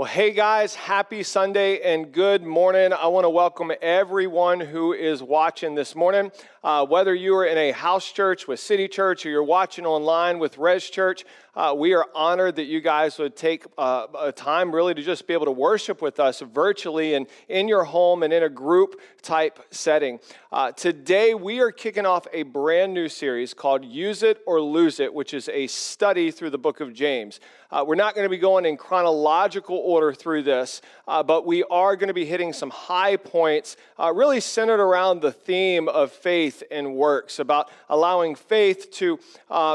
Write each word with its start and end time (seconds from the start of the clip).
Well, 0.00 0.08
hey 0.08 0.30
guys, 0.30 0.74
happy 0.74 1.22
Sunday 1.22 1.80
and 1.82 2.10
good 2.10 2.42
morning. 2.42 2.94
I 2.94 3.08
want 3.08 3.26
to 3.26 3.28
welcome 3.28 3.70
everyone 3.82 4.58
who 4.58 4.94
is 4.94 5.22
watching 5.22 5.74
this 5.74 5.94
morning. 5.94 6.32
Uh, 6.64 6.86
whether 6.86 7.14
you 7.14 7.36
are 7.36 7.44
in 7.44 7.58
a 7.58 7.72
house 7.72 8.10
church 8.10 8.48
with 8.48 8.60
City 8.60 8.88
Church 8.88 9.26
or 9.26 9.28
you're 9.28 9.44
watching 9.44 9.84
online 9.84 10.38
with 10.38 10.56
Res 10.56 10.88
Church, 10.88 11.26
uh, 11.54 11.74
we 11.76 11.94
are 11.94 12.06
honored 12.14 12.56
that 12.56 12.64
you 12.64 12.80
guys 12.80 13.18
would 13.18 13.34
take 13.34 13.64
uh, 13.76 14.06
a 14.18 14.32
time 14.32 14.74
really 14.74 14.94
to 14.94 15.02
just 15.02 15.26
be 15.26 15.34
able 15.34 15.46
to 15.46 15.52
worship 15.52 16.00
with 16.00 16.20
us 16.20 16.40
virtually 16.40 17.14
and 17.14 17.26
in 17.48 17.66
your 17.66 17.84
home 17.84 18.22
and 18.22 18.32
in 18.32 18.42
a 18.42 18.48
group 18.48 19.00
type 19.22 19.58
setting. 19.70 20.20
Uh, 20.52 20.72
today, 20.72 21.34
we 21.34 21.60
are 21.60 21.72
kicking 21.72 22.06
off 22.06 22.26
a 22.32 22.44
brand 22.44 22.94
new 22.94 23.08
series 23.08 23.52
called 23.54 23.84
Use 23.84 24.22
It 24.22 24.40
or 24.46 24.60
Lose 24.60 25.00
It, 25.00 25.12
which 25.12 25.34
is 25.34 25.48
a 25.48 25.66
study 25.66 26.30
through 26.30 26.50
the 26.50 26.58
book 26.58 26.80
of 26.80 26.92
James. 26.92 27.40
Uh, 27.70 27.84
we're 27.86 27.94
not 27.94 28.14
going 28.14 28.24
to 28.24 28.30
be 28.30 28.38
going 28.38 28.64
in 28.64 28.76
chronological 28.76 29.76
order 29.76 30.12
through 30.12 30.42
this, 30.42 30.82
uh, 31.10 31.24
but 31.24 31.44
we 31.44 31.64
are 31.64 31.96
going 31.96 32.06
to 32.06 32.14
be 32.14 32.24
hitting 32.24 32.52
some 32.52 32.70
high 32.70 33.16
points, 33.16 33.76
uh, 33.98 34.12
really 34.14 34.38
centered 34.38 34.78
around 34.80 35.20
the 35.20 35.32
theme 35.32 35.88
of 35.88 36.12
faith 36.12 36.62
and 36.70 36.94
works, 36.94 37.40
about 37.40 37.68
allowing 37.88 38.36
faith 38.36 38.92
to 38.92 39.18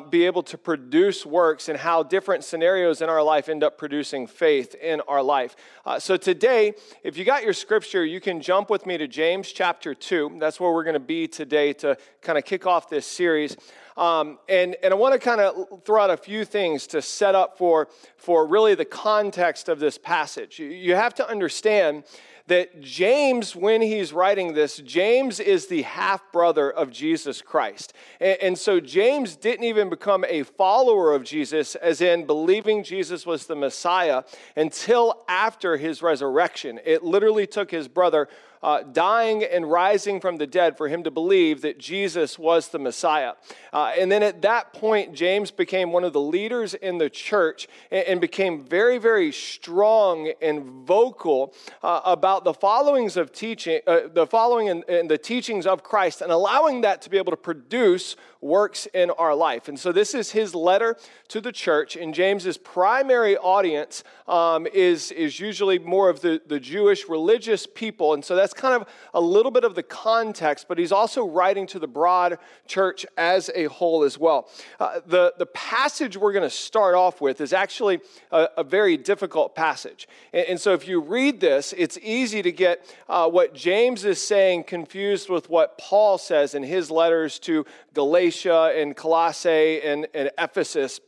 be 0.09 0.25
able 0.25 0.41
to 0.41 0.57
produce 0.57 1.25
works 1.25 1.67
and 1.67 1.77
how 1.77 2.01
different 2.03 2.45
scenarios 2.45 3.01
in 3.01 3.09
our 3.09 3.21
life 3.21 3.49
end 3.49 3.65
up 3.65 3.77
producing 3.77 4.25
faith 4.25 4.75
in 4.75 5.01
our 5.01 5.21
life. 5.21 5.57
Uh, 5.85 5.99
so 5.99 6.15
today, 6.15 6.73
if 7.03 7.17
you 7.17 7.25
got 7.25 7.43
your 7.43 7.53
scripture, 7.53 8.05
you 8.05 8.21
can 8.21 8.41
jump 8.41 8.69
with 8.69 8.85
me 8.85 8.97
to 8.97 9.05
James 9.05 9.51
chapter 9.51 9.93
2. 9.93 10.37
That's 10.39 10.57
where 10.57 10.71
we're 10.71 10.85
going 10.85 10.93
to 10.93 10.99
be 11.01 11.27
today 11.27 11.73
to 11.73 11.97
kind 12.21 12.37
of 12.37 12.45
kick 12.45 12.65
off 12.65 12.89
this 12.89 13.05
series. 13.05 13.57
Um, 13.97 14.39
and, 14.49 14.75
and 14.83 14.93
I 14.93 14.97
want 14.97 15.13
to 15.13 15.19
kind 15.19 15.39
of 15.39 15.83
throw 15.85 16.03
out 16.03 16.09
a 16.09 16.17
few 16.17 16.43
things 16.43 16.85
to 16.87 17.01
set 17.01 17.33
up 17.33 17.57
for, 17.57 17.87
for 18.17 18.45
really 18.45 18.75
the 18.75 18.85
context 18.85 19.69
of 19.69 19.79
this 19.79 19.97
passage. 19.97 20.59
You, 20.59 20.67
you 20.67 20.95
have 20.95 21.13
to 21.15 21.29
understand 21.29 22.03
that 22.47 22.79
James, 22.79 23.55
when 23.55 23.81
he's 23.81 24.13
writing 24.13 24.53
this, 24.53 24.77
James 24.77 25.39
is 25.39 25.65
the 25.65 25.81
half 25.81 26.31
brother 26.31 26.69
of 26.69 26.91
Jesus 26.91 27.41
Christ. 27.41 27.93
And, 28.19 28.37
and, 28.41 28.57
so 28.57 28.79
James 28.79 29.35
didn't 29.35 29.65
even 29.65 29.89
become 29.89 30.23
a 30.27 30.43
follower 30.43 31.13
of 31.13 31.23
Jesus, 31.23 31.73
as 31.75 32.01
in 32.01 32.27
believing 32.27 32.83
Jesus 32.83 33.25
was 33.25 33.47
the 33.47 33.55
Messiah, 33.55 34.23
until 34.55 35.23
after 35.27 35.77
his 35.77 36.03
resurrection. 36.03 36.79
It 36.85 37.03
literally 37.03 37.47
took 37.47 37.71
his 37.71 37.87
brother 37.87 38.27
uh, 38.65 38.81
dying 38.81 39.43
and 39.43 39.69
rising 39.69 40.19
from 40.19 40.37
the 40.37 40.47
dead 40.47 40.75
for 40.75 40.87
him 40.87 41.03
to 41.03 41.11
believe 41.11 41.61
that 41.61 41.77
Jesus 41.77 42.39
was 42.39 42.69
the 42.69 42.79
Messiah. 42.79 43.33
Uh, 43.71 43.93
and 43.95 44.11
then 44.11 44.23
at 44.23 44.41
that 44.41 44.73
point, 44.73 45.13
James 45.13 45.51
became 45.51 45.91
one 45.91 46.03
of 46.03 46.13
the 46.13 46.19
leaders 46.19 46.73
in 46.73 46.97
the 46.97 47.07
church 47.07 47.67
and, 47.91 48.07
and 48.07 48.19
became 48.19 48.65
very, 48.65 48.97
very 48.97 49.31
strong 49.31 50.33
and 50.41 50.63
vocal 50.87 51.53
uh, 51.83 52.01
about 52.05 52.43
the 52.43 52.55
followings 52.55 53.17
of 53.17 53.31
teaching, 53.31 53.81
uh, 53.85 53.99
the 54.11 54.25
following 54.25 54.69
and, 54.69 54.83
and 54.89 55.11
the 55.11 55.17
teachings 55.19 55.67
of 55.67 55.83
Christ, 55.83 56.21
and 56.21 56.31
allowing 56.31 56.81
that 56.81 57.03
to 57.03 57.11
be 57.11 57.19
able 57.19 57.33
to 57.33 57.37
produce 57.37 58.15
works 58.45 58.87
in 58.93 59.09
our 59.11 59.33
life. 59.33 59.67
And 59.67 59.79
so 59.79 59.91
this 59.91 60.13
is 60.13 60.31
his 60.31 60.53
letter 60.53 60.95
to 61.29 61.41
the 61.41 61.51
church, 61.51 61.95
and 61.95 62.13
James's 62.13 62.57
primary 62.57 63.35
audience 63.37 64.03
um, 64.27 64.67
is, 64.67 65.11
is 65.11 65.39
usually 65.39 65.79
more 65.79 66.09
of 66.09 66.21
the, 66.21 66.39
the 66.45 66.59
Jewish 66.59 67.09
religious 67.09 67.65
people. 67.65 68.13
And 68.13 68.23
so 68.23 68.35
that's 68.35 68.53
kind 68.53 68.75
of 68.75 68.87
a 69.13 69.19
little 69.19 69.51
bit 69.51 69.63
of 69.63 69.73
the 69.73 69.83
context, 69.83 70.67
but 70.67 70.77
he's 70.77 70.91
also 70.91 71.27
writing 71.27 71.65
to 71.67 71.79
the 71.79 71.87
broad 71.87 72.37
church 72.67 73.05
as 73.17 73.49
a 73.55 73.65
whole 73.65 74.03
as 74.03 74.19
well. 74.19 74.49
Uh, 74.79 74.99
the, 75.07 75.33
the 75.39 75.47
passage 75.47 76.15
we're 76.15 76.33
going 76.33 76.43
to 76.43 76.49
start 76.49 76.93
off 76.93 77.21
with 77.21 77.41
is 77.41 77.51
actually 77.51 77.99
a, 78.31 78.49
a 78.57 78.63
very 78.63 78.95
difficult 78.97 79.55
passage. 79.55 80.07
And, 80.31 80.45
and, 80.49 80.61
so 80.61 80.73
if 80.73 80.87
you 80.87 81.01
read 81.01 81.39
this, 81.39 81.73
it's 81.77 81.97
easy 82.01 82.41
to 82.41 82.51
get 82.51 82.85
uh, 83.09 83.27
what 83.29 83.53
James 83.53 84.05
is 84.05 84.25
saying 84.25 84.65
confused 84.65 85.29
with 85.29 85.49
what 85.49 85.77
Paul 85.77 86.17
says 86.17 86.53
in 86.55 86.63
his 86.63 86.91
letters 86.91 87.39
to 87.39 87.65
Galatians 87.93 88.34
Galatia 88.43 88.79
and 88.79 88.95
Colossae 88.95 89.81
and, 89.81 90.07
and 90.13 90.29
Ephesus. 90.37 90.99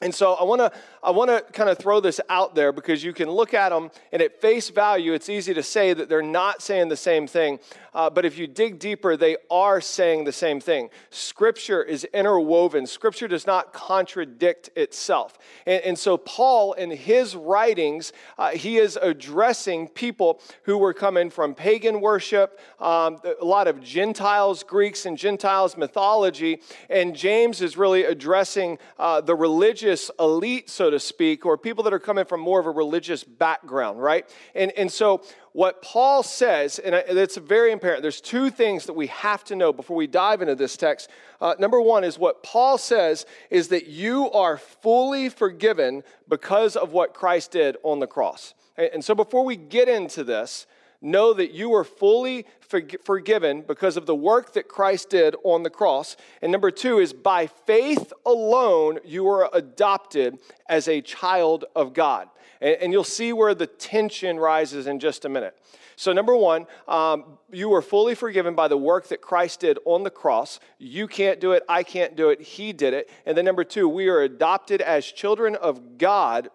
And 0.00 0.14
so 0.14 0.34
I 0.34 0.44
want 0.44 0.60
to 0.60 0.72
I 1.04 1.10
want 1.10 1.30
to 1.30 1.52
kind 1.52 1.68
of 1.68 1.78
throw 1.78 1.98
this 1.98 2.20
out 2.28 2.54
there 2.54 2.70
because 2.70 3.02
you 3.02 3.12
can 3.12 3.28
look 3.28 3.54
at 3.54 3.70
them 3.70 3.90
and 4.12 4.22
at 4.22 4.40
face 4.40 4.70
value, 4.70 5.14
it's 5.14 5.28
easy 5.28 5.52
to 5.52 5.62
say 5.62 5.92
that 5.92 6.08
they're 6.08 6.22
not 6.22 6.62
saying 6.62 6.90
the 6.90 6.96
same 6.96 7.26
thing. 7.26 7.58
Uh, 7.92 8.08
but 8.08 8.24
if 8.24 8.38
you 8.38 8.46
dig 8.46 8.78
deeper, 8.78 9.16
they 9.16 9.36
are 9.50 9.80
saying 9.80 10.24
the 10.24 10.32
same 10.32 10.60
thing. 10.60 10.88
Scripture 11.10 11.82
is 11.82 12.04
interwoven, 12.04 12.86
Scripture 12.86 13.26
does 13.26 13.46
not 13.46 13.72
contradict 13.72 14.70
itself. 14.76 15.38
And, 15.66 15.82
and 15.82 15.98
so, 15.98 16.16
Paul, 16.16 16.72
in 16.74 16.90
his 16.90 17.34
writings, 17.34 18.12
uh, 18.38 18.50
he 18.50 18.78
is 18.78 18.96
addressing 19.02 19.88
people 19.88 20.40
who 20.62 20.78
were 20.78 20.94
coming 20.94 21.30
from 21.30 21.54
pagan 21.54 22.00
worship, 22.00 22.60
um, 22.80 23.18
a 23.40 23.44
lot 23.44 23.66
of 23.66 23.82
Gentiles, 23.82 24.62
Greeks, 24.62 25.04
and 25.04 25.18
Gentiles 25.18 25.76
mythology. 25.76 26.60
And 26.88 27.14
James 27.14 27.60
is 27.60 27.76
really 27.76 28.04
addressing 28.04 28.78
uh, 28.98 29.20
the 29.20 29.34
religious 29.34 30.10
elite, 30.20 30.70
so 30.70 30.91
to 30.92 31.00
speak, 31.00 31.44
or 31.44 31.58
people 31.58 31.84
that 31.84 31.92
are 31.92 31.98
coming 31.98 32.24
from 32.24 32.40
more 32.40 32.60
of 32.60 32.66
a 32.66 32.70
religious 32.70 33.24
background, 33.24 34.02
right? 34.02 34.28
And, 34.54 34.72
and 34.72 34.90
so 34.90 35.22
what 35.52 35.82
Paul 35.82 36.22
says, 36.22 36.78
and 36.78 36.94
it's 36.94 37.36
very 37.36 37.72
apparent, 37.72 38.02
there's 38.02 38.20
two 38.20 38.48
things 38.48 38.86
that 38.86 38.94
we 38.94 39.08
have 39.08 39.44
to 39.44 39.56
know 39.56 39.72
before 39.72 39.96
we 39.96 40.06
dive 40.06 40.40
into 40.40 40.54
this 40.54 40.76
text. 40.76 41.10
Uh, 41.40 41.54
number 41.58 41.80
one 41.80 42.04
is 42.04 42.18
what 42.18 42.42
Paul 42.42 42.78
says 42.78 43.26
is 43.50 43.68
that 43.68 43.88
you 43.88 44.30
are 44.30 44.56
fully 44.56 45.28
forgiven 45.28 46.02
because 46.28 46.76
of 46.76 46.92
what 46.92 47.12
Christ 47.12 47.50
did 47.50 47.76
on 47.82 47.98
the 47.98 48.06
cross. 48.06 48.54
And 48.76 49.04
so 49.04 49.14
before 49.14 49.44
we 49.44 49.56
get 49.56 49.88
into 49.88 50.24
this, 50.24 50.66
know 51.02 51.32
that 51.34 51.52
you 51.52 51.74
are 51.74 51.84
fully 51.84 52.46
forgiven 52.60 53.62
because 53.62 53.96
of 53.96 54.06
the 54.06 54.14
work 54.14 54.54
that 54.54 54.68
Christ 54.68 55.10
did 55.10 55.36
on 55.44 55.62
the 55.62 55.70
cross. 55.70 56.16
And 56.40 56.50
number 56.50 56.70
two 56.70 56.98
is 56.98 57.12
by 57.12 57.46
faith 57.46 58.12
alone, 58.24 58.98
you 59.04 59.28
are 59.28 59.50
adopted 59.52 60.38
as 60.68 60.88
a 60.88 61.00
child 61.00 61.64
of 61.76 61.92
God. 61.92 62.28
And, 62.60 62.92
you'll 62.92 63.02
see 63.02 63.32
where 63.32 63.56
the 63.56 63.66
tension 63.66 64.38
rises 64.38 64.86
in 64.86 65.00
just 65.00 65.24
a 65.24 65.28
minute. 65.28 65.56
So, 65.96 66.12
number 66.12 66.36
one, 66.36 66.66
um, 66.86 67.38
you 67.50 67.74
are 67.74 67.82
fully 67.82 68.14
forgiven 68.14 68.54
by 68.54 68.68
the 68.68 68.76
work 68.76 69.08
that 69.08 69.20
Christ 69.20 69.60
did 69.60 69.78
on 69.84 70.04
the 70.04 70.10
cross. 70.10 70.60
You 70.78 71.08
can't 71.08 71.40
do 71.40 71.52
it, 71.52 71.64
I 71.68 71.82
can't 71.82 72.14
do 72.14 72.30
it, 72.30 72.40
He 72.40 72.72
did 72.72 72.94
it. 72.94 73.10
And 73.26 73.36
then, 73.36 73.44
number 73.44 73.64
two, 73.64 73.88
we 73.88 74.08
are 74.08 74.20
adopted 74.22 74.80
as 74.80 75.04
children 75.04 75.56
of 75.56 75.98
God 75.98 76.50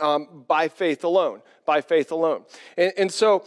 um, 0.00 0.44
by 0.48 0.68
faith 0.68 1.04
alone. 1.04 1.42
By 1.64 1.80
faith 1.80 2.10
alone. 2.10 2.42
And, 2.76 2.92
and 2.96 3.12
so, 3.12 3.44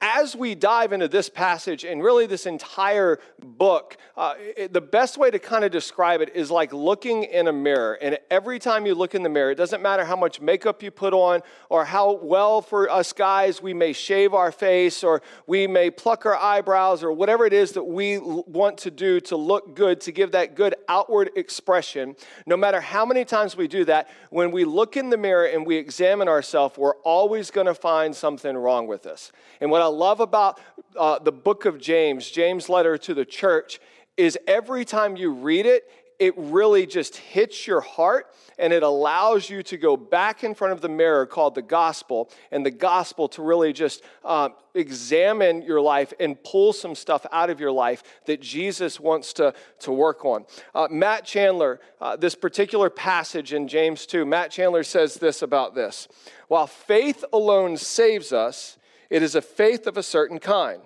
as 0.00 0.34
we 0.34 0.54
dive 0.54 0.92
into 0.92 1.08
this 1.08 1.28
passage 1.28 1.84
and 1.84 2.02
really 2.02 2.26
this 2.26 2.46
entire 2.46 3.18
book, 3.38 3.98
uh, 4.16 4.34
it, 4.38 4.72
the 4.72 4.80
best 4.80 5.18
way 5.18 5.30
to 5.30 5.38
kind 5.38 5.62
of 5.62 5.70
describe 5.70 6.22
it 6.22 6.34
is 6.34 6.50
like 6.50 6.72
looking 6.72 7.24
in 7.24 7.48
a 7.48 7.52
mirror. 7.52 7.98
And 8.00 8.18
every 8.30 8.58
time 8.58 8.86
you 8.86 8.94
look 8.94 9.14
in 9.14 9.22
the 9.22 9.28
mirror, 9.28 9.50
it 9.50 9.56
doesn't 9.56 9.82
matter 9.82 10.04
how 10.04 10.16
much 10.16 10.40
makeup 10.40 10.82
you 10.82 10.90
put 10.90 11.12
on 11.12 11.42
or 11.68 11.84
how 11.84 12.12
well 12.12 12.62
for 12.62 12.88
us 12.88 13.12
guys 13.12 13.60
we 13.60 13.74
may 13.74 13.92
shave 13.92 14.32
our 14.32 14.50
face 14.50 15.04
or 15.04 15.20
we 15.46 15.66
may 15.66 15.90
pluck 15.90 16.24
our 16.24 16.36
eyebrows 16.36 17.04
or 17.04 17.12
whatever 17.12 17.44
it 17.44 17.52
is 17.52 17.72
that 17.72 17.84
we 17.84 18.18
want 18.18 18.78
to 18.78 18.90
do 18.90 19.20
to 19.20 19.36
look 19.36 19.74
good, 19.74 20.00
to 20.00 20.12
give 20.12 20.32
that 20.32 20.54
good 20.54 20.74
outward 20.88 21.30
expression. 21.36 22.16
No 22.46 22.56
matter 22.56 22.80
how 22.80 23.04
many 23.04 23.26
times 23.26 23.54
we 23.54 23.68
do 23.68 23.84
that, 23.84 24.08
when 24.30 24.50
we 24.50 24.64
look 24.64 24.96
in 24.96 25.10
the 25.10 25.18
mirror 25.18 25.44
and 25.44 25.66
we 25.66 25.76
examine 25.76 26.26
ourselves, 26.26 26.78
we're 26.78 26.96
always 26.96 27.50
going 27.50 27.66
to 27.66 27.74
find 27.74 28.16
something 28.16 28.56
wrong 28.56 28.86
with 28.86 29.04
us. 29.04 29.30
And 29.60 29.70
what 29.70 29.82
I 29.82 29.89
love 29.90 30.20
about 30.20 30.60
uh, 30.96 31.18
the 31.18 31.32
book 31.32 31.64
of 31.66 31.78
James, 31.78 32.30
James' 32.30 32.68
letter 32.68 32.98
to 32.98 33.14
the 33.14 33.24
church, 33.24 33.80
is 34.16 34.38
every 34.46 34.84
time 34.84 35.16
you 35.16 35.32
read 35.32 35.66
it, 35.66 35.84
it 36.20 36.34
really 36.36 36.86
just 36.86 37.16
hits 37.16 37.66
your 37.66 37.80
heart 37.80 38.26
and 38.58 38.74
it 38.74 38.82
allows 38.82 39.48
you 39.48 39.62
to 39.62 39.78
go 39.78 39.96
back 39.96 40.44
in 40.44 40.54
front 40.54 40.74
of 40.74 40.82
the 40.82 40.88
mirror 40.88 41.24
called 41.24 41.54
the 41.54 41.62
gospel 41.62 42.30
and 42.52 42.64
the 42.64 42.70
gospel 42.70 43.26
to 43.26 43.42
really 43.42 43.72
just 43.72 44.02
uh, 44.22 44.50
examine 44.74 45.62
your 45.62 45.80
life 45.80 46.12
and 46.20 46.40
pull 46.44 46.74
some 46.74 46.94
stuff 46.94 47.24
out 47.32 47.48
of 47.48 47.58
your 47.58 47.72
life 47.72 48.02
that 48.26 48.42
jesus 48.42 49.00
wants 49.00 49.32
to, 49.32 49.54
to 49.78 49.90
work 49.90 50.24
on. 50.26 50.44
Uh, 50.74 50.86
matt 50.90 51.24
chandler 51.24 51.80
uh, 52.02 52.14
this 52.16 52.34
particular 52.34 52.90
passage 52.90 53.54
in 53.54 53.66
james 53.66 54.04
2 54.04 54.26
matt 54.26 54.50
chandler 54.50 54.82
says 54.82 55.14
this 55.14 55.40
about 55.40 55.74
this. 55.74 56.06
While 56.48 56.66
faith 56.66 57.24
alone 57.32 57.78
saves 57.78 58.30
us 58.30 58.76
it 59.10 59.22
is 59.22 59.34
a 59.34 59.42
faith 59.42 59.86
of 59.86 59.96
a 59.96 60.02
certain 60.02 60.38
kind. 60.38 60.82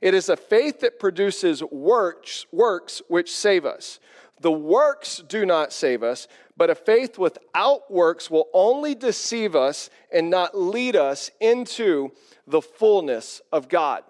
It 0.00 0.14
is 0.14 0.28
a 0.28 0.36
faith 0.36 0.80
that 0.80 0.98
produces 0.98 1.62
works, 1.62 2.46
works 2.50 3.02
which 3.08 3.30
save 3.30 3.64
us. 3.64 4.00
The 4.40 4.52
works 4.52 5.22
do 5.28 5.44
not 5.44 5.72
save 5.72 6.02
us, 6.02 6.28
but 6.56 6.70
a 6.70 6.74
faith 6.74 7.18
without 7.18 7.90
works 7.90 8.30
will 8.30 8.48
only 8.52 8.94
deceive 8.94 9.56
us 9.56 9.90
and 10.12 10.30
not 10.30 10.56
lead 10.56 10.96
us 10.96 11.30
into 11.40 12.12
the 12.46 12.62
fullness 12.62 13.40
of 13.52 13.68
God. 13.68 14.04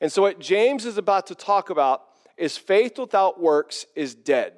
And 0.00 0.10
so, 0.10 0.22
what 0.22 0.40
James 0.40 0.86
is 0.86 0.98
about 0.98 1.26
to 1.28 1.34
talk 1.34 1.70
about 1.70 2.02
is 2.36 2.56
faith 2.56 2.98
without 2.98 3.40
works 3.40 3.86
is 3.94 4.14
dead. 4.14 4.54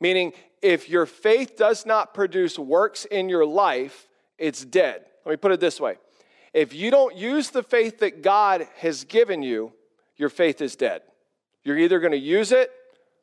Meaning, 0.00 0.32
if 0.62 0.88
your 0.88 1.06
faith 1.06 1.56
does 1.56 1.86
not 1.86 2.14
produce 2.14 2.58
works 2.58 3.04
in 3.04 3.28
your 3.28 3.46
life, 3.46 4.08
it's 4.38 4.64
dead. 4.64 5.04
Let 5.24 5.32
me 5.32 5.36
put 5.36 5.52
it 5.52 5.60
this 5.60 5.80
way 5.80 5.96
If 6.52 6.74
you 6.74 6.90
don't 6.90 7.16
use 7.16 7.50
the 7.50 7.62
faith 7.62 8.00
that 8.00 8.22
God 8.22 8.66
has 8.78 9.04
given 9.04 9.42
you, 9.42 9.72
your 10.16 10.28
faith 10.28 10.60
is 10.60 10.76
dead. 10.76 11.02
You're 11.62 11.78
either 11.78 12.00
going 12.00 12.12
to 12.12 12.18
use 12.18 12.52
it 12.52 12.70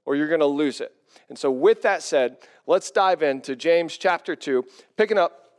or 0.06 0.16
you're 0.16 0.28
going 0.28 0.40
to 0.40 0.46
lose 0.46 0.80
it. 0.80 0.94
And 1.30 1.38
so, 1.38 1.52
with 1.52 1.82
that 1.82 2.04
said, 2.04 2.38
let's 2.66 2.92
dive 2.92 3.22
into 3.22 3.56
James 3.56 3.98
chapter 3.98 4.36
2, 4.36 4.66
picking 4.96 5.18
up 5.18 5.52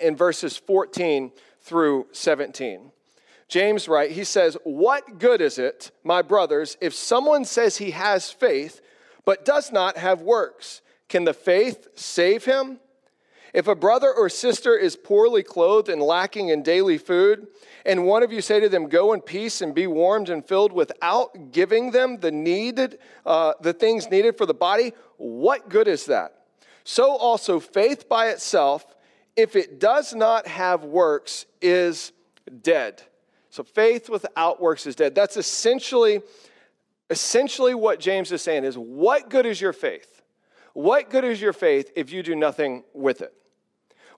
in 0.00 0.14
verses 0.16 0.56
14 0.56 1.32
through 1.62 2.06
17. 2.12 2.92
James 3.48 3.88
writes, 3.88 4.14
he 4.14 4.24
says, 4.24 4.56
What 4.64 5.18
good 5.18 5.40
is 5.40 5.58
it, 5.58 5.90
my 6.04 6.22
brothers, 6.22 6.76
if 6.80 6.94
someone 6.94 7.44
says 7.44 7.78
he 7.78 7.92
has 7.92 8.30
faith 8.30 8.80
but 9.24 9.44
does 9.44 9.72
not 9.72 9.96
have 9.96 10.20
works? 10.22 10.82
Can 11.08 11.24
the 11.24 11.34
faith 11.34 11.88
save 11.94 12.44
him? 12.44 12.78
If 13.54 13.66
a 13.66 13.74
brother 13.74 14.12
or 14.12 14.28
sister 14.28 14.76
is 14.76 14.96
poorly 14.96 15.42
clothed 15.42 15.88
and 15.88 16.02
lacking 16.02 16.50
in 16.50 16.62
daily 16.62 16.98
food, 16.98 17.46
and 17.86 18.04
one 18.04 18.22
of 18.22 18.32
you 18.32 18.40
say 18.40 18.60
to 18.60 18.68
them, 18.68 18.88
Go 18.88 19.12
in 19.12 19.20
peace 19.20 19.62
and 19.62 19.74
be 19.74 19.86
warmed 19.86 20.28
and 20.28 20.44
filled 20.44 20.72
without 20.72 21.52
giving 21.52 21.90
them 21.90 22.18
the 22.18 22.30
needed, 22.30 22.98
uh, 23.24 23.54
the 23.60 23.72
things 23.72 24.10
needed 24.10 24.36
for 24.36 24.46
the 24.46 24.54
body, 24.54 24.92
what 25.16 25.68
good 25.68 25.88
is 25.88 26.06
that? 26.06 26.34
So 26.84 27.16
also, 27.16 27.60
faith 27.60 28.08
by 28.08 28.28
itself, 28.28 28.84
if 29.36 29.56
it 29.56 29.78
does 29.78 30.14
not 30.14 30.46
have 30.46 30.84
works, 30.84 31.46
is 31.60 32.12
dead. 32.62 33.02
So 33.50 33.62
faith 33.62 34.08
without 34.08 34.60
works 34.60 34.86
is 34.86 34.94
dead. 34.94 35.14
That's 35.14 35.36
essentially, 35.36 36.20
essentially 37.10 37.74
what 37.74 38.00
James 38.00 38.30
is 38.32 38.42
saying 38.42 38.64
is 38.64 38.76
what 38.76 39.30
good 39.30 39.46
is 39.46 39.60
your 39.60 39.72
faith? 39.72 40.22
What 40.74 41.10
good 41.10 41.24
is 41.24 41.40
your 41.40 41.52
faith 41.52 41.90
if 41.96 42.12
you 42.12 42.22
do 42.22 42.34
nothing 42.34 42.84
with 42.92 43.20
it? 43.20 43.34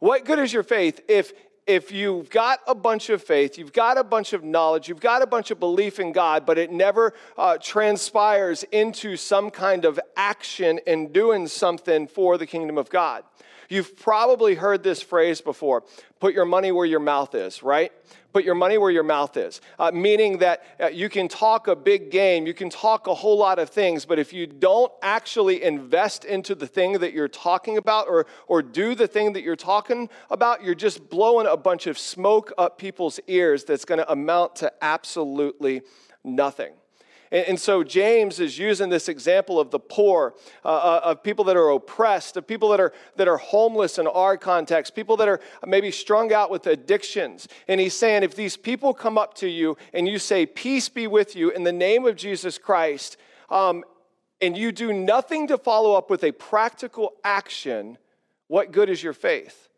What 0.01 0.25
good 0.25 0.39
is 0.39 0.53
your 0.53 0.63
faith 0.63 1.01
if 1.09 1.33
if 1.67 1.93
you've 1.93 2.31
got 2.31 2.59
a 2.67 2.75
bunch 2.75 3.11
of 3.11 3.23
faith, 3.23 3.57
you've 3.57 3.73
got 3.73 3.97
a 3.97 4.03
bunch 4.03 4.33
of 4.33 4.43
knowledge, 4.43 4.89
you've 4.89 4.99
got 4.99 5.23
a 5.23 5.27
bunch 5.27 5.53
of 5.53 5.61
belief 5.61 6.01
in 6.01 6.11
God, 6.11 6.45
but 6.45 6.59
it 6.59 6.73
never 6.73 7.13
uh, 7.39 7.59
transpires 7.59 8.65
into 8.73 9.17
some 9.17 9.51
kind 9.51 9.85
of 9.85 10.01
action 10.17 10.81
in 10.87 11.13
doing 11.13 11.47
something 11.47 12.09
for 12.09 12.39
the 12.39 12.47
kingdom 12.47 12.77
of 12.77 12.91
God. 12.91 13.23
You've 13.71 13.97
probably 13.97 14.57
heard 14.57 14.83
this 14.83 15.01
phrase 15.01 15.41
before 15.41 15.85
put 16.19 16.35
your 16.35 16.45
money 16.45 16.73
where 16.73 16.85
your 16.85 17.01
mouth 17.01 17.35
is, 17.37 17.63
right? 17.63 17.93
Put 18.33 18.45
your 18.45 18.57
money 18.57 18.79
where 18.79 18.91
your 18.91 19.05
mouth 19.05 19.37
is, 19.37 19.61
uh, 19.79 19.93
meaning 19.93 20.39
that 20.39 20.63
uh, 20.81 20.89
you 20.89 21.09
can 21.09 21.29
talk 21.29 21.69
a 21.69 21.77
big 21.77 22.11
game, 22.11 22.47
you 22.47 22.53
can 22.53 22.69
talk 22.69 23.07
a 23.07 23.15
whole 23.15 23.39
lot 23.39 23.59
of 23.59 23.71
things, 23.71 24.05
but 24.05 24.19
if 24.19 24.33
you 24.33 24.47
don't 24.47 24.93
actually 25.03 25.63
invest 25.63 26.25
into 26.25 26.55
the 26.55 26.67
thing 26.67 26.99
that 26.99 27.13
you're 27.13 27.29
talking 27.29 27.77
about 27.77 28.09
or, 28.09 28.27
or 28.49 28.61
do 28.61 28.95
the 28.95 29.07
thing 29.07 29.33
that 29.33 29.43
you're 29.43 29.57
talking 29.57 30.11
about, 30.31 30.63
you're 30.63 30.75
just 30.75 31.09
blowing 31.09 31.47
a 31.47 31.57
bunch 31.57 31.87
of 31.87 31.97
smoke 31.97 32.53
up 32.59 32.77
people's 32.77 33.21
ears 33.29 33.65
that's 33.65 33.85
going 33.85 33.99
to 33.99 34.13
amount 34.13 34.57
to 34.57 34.73
absolutely 34.83 35.83
nothing. 36.25 36.73
And, 37.31 37.47
and 37.49 37.61
so 37.61 37.83
James 37.83 38.41
is 38.41 38.59
using 38.59 38.89
this 38.89 39.09
example 39.09 39.61
of 39.61 39.71
the 39.71 39.79
poor, 39.79 40.35
uh, 40.65 40.69
uh, 40.69 41.01
of 41.05 41.23
people 41.23 41.45
that 41.47 41.57
are 41.57 41.71
oppressed, 41.71 42.37
of 42.37 42.47
people 42.47 42.69
that 42.71 42.81
are, 42.81 42.93
that 43.17 43.29
are 43.29 43.37
homeless 43.37 43.99
in 43.99 44.07
our 44.07 44.37
context, 44.37 44.95
people 44.95 45.17
that 45.19 45.29
are 45.29 45.41
maybe 45.67 45.91
strung 45.91 46.33
out 46.33 46.51
with 46.51 46.67
addictions. 46.67 47.49
And 47.69 47.81
he's 47.81 47.95
saying, 47.95 48.23
if 48.23 48.35
these 48.35 48.57
people 48.57 48.95
come 48.95 49.19
up 49.19 49.35
to 49.35 49.49
you 49.49 49.77
and 49.93 50.09
you 50.09 50.19
say, 50.19 50.47
Peace 50.47 50.89
be 50.89 51.07
with 51.07 51.37
you 51.37 51.51
in 51.51 51.65
the 51.65 51.73
name 51.73 52.07
of 52.07 52.17
Jesus 52.17 52.59
Christ, 52.59 53.17
um, 53.51 53.85
and 54.41 54.57
you 54.57 54.73
do 54.73 54.93
nothing 54.93 55.49
to 55.49 55.59
follow 55.59 55.95
up 55.95 56.09
with 56.09 56.25
a 56.25 56.33
practical 56.33 57.13
action, 57.25 57.99
what 58.49 58.73
good 58.73 58.89
is 58.89 59.03
your 59.03 59.13
faith? 59.13 59.69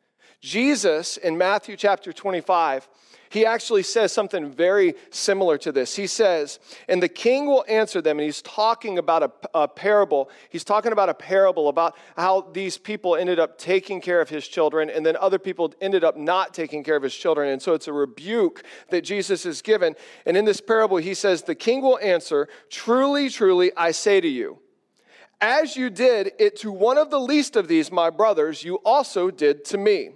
Jesus 0.40 1.16
in 1.16 1.38
Matthew 1.38 1.76
chapter 1.76 2.12
25 2.12 2.88
he 3.32 3.46
actually 3.46 3.82
says 3.82 4.12
something 4.12 4.52
very 4.52 4.94
similar 5.08 5.56
to 5.56 5.72
this. 5.72 5.96
He 5.96 6.06
says, 6.06 6.60
And 6.86 7.02
the 7.02 7.08
king 7.08 7.46
will 7.46 7.64
answer 7.66 8.02
them, 8.02 8.18
and 8.18 8.26
he's 8.26 8.42
talking 8.42 8.98
about 8.98 9.22
a, 9.22 9.32
a, 9.54 9.68
parable. 9.68 10.28
He's 10.50 10.64
talking 10.64 10.92
about 10.92 11.08
a 11.08 11.14
parable 11.14 11.70
about 11.70 11.96
how 12.14 12.42
these 12.52 12.76
people 12.76 13.16
ended 13.16 13.38
up 13.38 13.56
taking 13.56 14.02
care 14.02 14.20
of 14.20 14.28
his 14.28 14.46
children, 14.46 14.90
and 14.90 15.04
then 15.06 15.16
other 15.16 15.38
people 15.38 15.72
ended 15.80 16.04
up 16.04 16.14
not 16.14 16.52
taking 16.52 16.84
care 16.84 16.94
of 16.94 17.02
his 17.02 17.14
children. 17.14 17.48
And 17.48 17.62
so 17.62 17.72
it's 17.72 17.88
a 17.88 17.92
rebuke 17.94 18.64
that 18.90 19.00
Jesus 19.00 19.46
is 19.46 19.62
given. 19.62 19.96
And 20.26 20.36
in 20.36 20.44
this 20.44 20.60
parable, 20.60 20.98
he 20.98 21.14
says, 21.14 21.42
The 21.42 21.54
king 21.54 21.80
will 21.80 21.98
answer, 22.00 22.48
Truly, 22.68 23.30
truly, 23.30 23.72
I 23.78 23.92
say 23.92 24.20
to 24.20 24.28
you, 24.28 24.58
as 25.40 25.74
you 25.74 25.88
did 25.88 26.32
it 26.38 26.56
to 26.56 26.70
one 26.70 26.98
of 26.98 27.08
the 27.08 27.18
least 27.18 27.56
of 27.56 27.66
these, 27.66 27.90
my 27.90 28.10
brothers, 28.10 28.62
you 28.62 28.76
also 28.84 29.30
did 29.30 29.64
to 29.66 29.78
me. 29.78 30.10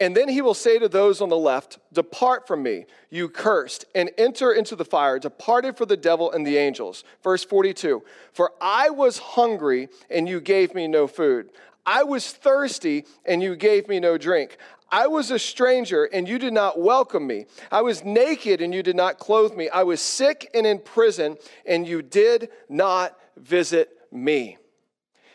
And 0.00 0.16
then 0.16 0.28
he 0.28 0.42
will 0.42 0.54
say 0.54 0.78
to 0.78 0.88
those 0.88 1.20
on 1.20 1.28
the 1.28 1.36
left, 1.36 1.78
Depart 1.92 2.48
from 2.48 2.62
me, 2.62 2.86
you 3.10 3.28
cursed, 3.28 3.84
and 3.94 4.10
enter 4.18 4.52
into 4.52 4.74
the 4.74 4.84
fire, 4.84 5.20
departed 5.20 5.76
for 5.76 5.86
the 5.86 5.96
devil 5.96 6.32
and 6.32 6.44
the 6.44 6.56
angels. 6.56 7.04
Verse 7.22 7.44
42 7.44 8.02
For 8.32 8.52
I 8.60 8.90
was 8.90 9.18
hungry, 9.18 9.88
and 10.10 10.28
you 10.28 10.40
gave 10.40 10.74
me 10.74 10.88
no 10.88 11.06
food. 11.06 11.50
I 11.86 12.02
was 12.02 12.32
thirsty, 12.32 13.04
and 13.24 13.42
you 13.42 13.54
gave 13.54 13.88
me 13.88 14.00
no 14.00 14.18
drink. 14.18 14.56
I 14.90 15.06
was 15.06 15.30
a 15.30 15.38
stranger, 15.38 16.04
and 16.04 16.28
you 16.28 16.38
did 16.38 16.52
not 16.52 16.80
welcome 16.80 17.26
me. 17.26 17.46
I 17.70 17.82
was 17.82 18.04
naked, 18.04 18.60
and 18.60 18.74
you 18.74 18.82
did 18.82 18.96
not 18.96 19.18
clothe 19.18 19.54
me. 19.54 19.68
I 19.68 19.84
was 19.84 20.00
sick 20.00 20.50
and 20.54 20.66
in 20.66 20.80
prison, 20.80 21.36
and 21.66 21.86
you 21.86 22.02
did 22.02 22.48
not 22.68 23.18
visit 23.36 23.90
me. 24.10 24.58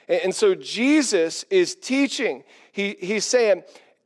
And 0.08 0.34
so 0.34 0.56
Jesus 0.56 1.46
is 1.50 1.76
teaching. 1.76 2.44
He, 2.72 2.98
he's 3.00 3.26
saying, 3.26 3.64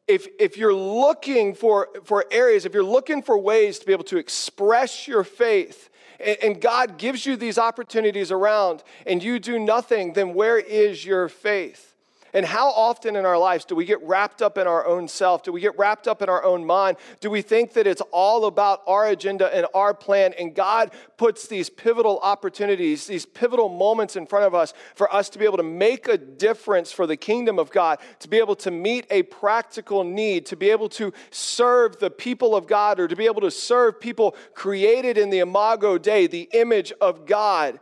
if, 0.07 0.27
if 0.39 0.57
you're 0.57 0.73
looking 0.73 1.53
for, 1.53 1.89
for 2.03 2.25
areas, 2.31 2.65
if 2.65 2.73
you're 2.73 2.83
looking 2.83 3.21
for 3.21 3.37
ways 3.37 3.79
to 3.79 3.85
be 3.85 3.93
able 3.93 4.03
to 4.05 4.17
express 4.17 5.07
your 5.07 5.23
faith, 5.23 5.89
and, 6.19 6.37
and 6.43 6.61
God 6.61 6.97
gives 6.97 7.25
you 7.25 7.35
these 7.35 7.57
opportunities 7.57 8.31
around, 8.31 8.83
and 9.07 9.23
you 9.23 9.39
do 9.39 9.59
nothing, 9.59 10.13
then 10.13 10.33
where 10.33 10.57
is 10.57 11.05
your 11.05 11.29
faith? 11.29 11.92
And 12.33 12.45
how 12.45 12.69
often 12.71 13.15
in 13.15 13.25
our 13.25 13.37
lives 13.37 13.63
do 13.63 13.75
we 13.75 13.85
get 13.85 14.01
wrapped 14.01 14.41
up 14.41 14.57
in 14.57 14.65
our 14.65 14.87
own 14.87 15.07
self? 15.07 15.43
Do 15.43 15.51
we 15.51 15.61
get 15.61 15.77
wrapped 15.77 16.07
up 16.07 16.23
in 16.23 16.29
our 16.29 16.43
own 16.43 16.65
mind? 16.65 16.97
Do 17.19 17.29
we 17.29 17.43
think 17.43 17.73
that 17.73 17.85
it's 17.85 18.01
all 18.11 18.45
about 18.45 18.81
our 18.87 19.07
agenda 19.07 19.55
and 19.55 19.67
our 19.75 19.93
plan? 19.93 20.33
And 20.39 20.55
God 20.55 20.91
puts 21.17 21.47
these 21.47 21.69
pivotal 21.69 22.19
opportunities, 22.23 23.05
these 23.05 23.27
pivotal 23.27 23.69
moments 23.69 24.15
in 24.15 24.25
front 24.25 24.45
of 24.45 24.55
us 24.55 24.73
for 24.95 25.13
us 25.13 25.29
to 25.29 25.39
be 25.39 25.45
able 25.45 25.57
to 25.57 25.63
make 25.63 26.07
a 26.07 26.17
difference 26.17 26.91
for 26.91 27.05
the 27.05 27.17
kingdom 27.17 27.59
of 27.59 27.69
God, 27.69 27.99
to 28.19 28.27
be 28.27 28.39
able 28.39 28.55
to 28.57 28.71
meet 28.71 29.05
a 29.11 29.21
practical 29.23 30.03
need, 30.03 30.47
to 30.47 30.55
be 30.55 30.71
able 30.71 30.89
to 30.89 31.13
serve 31.29 31.99
the 31.99 32.09
people 32.09 32.55
of 32.55 32.65
God, 32.65 32.99
or 32.99 33.07
to 33.07 33.15
be 33.15 33.27
able 33.27 33.41
to 33.41 33.51
serve 33.51 33.99
people 33.99 34.35
created 34.55 35.19
in 35.19 35.29
the 35.29 35.39
Imago 35.39 35.99
Dei, 35.99 36.25
the 36.25 36.49
image 36.53 36.91
of 36.99 37.27
God. 37.27 37.79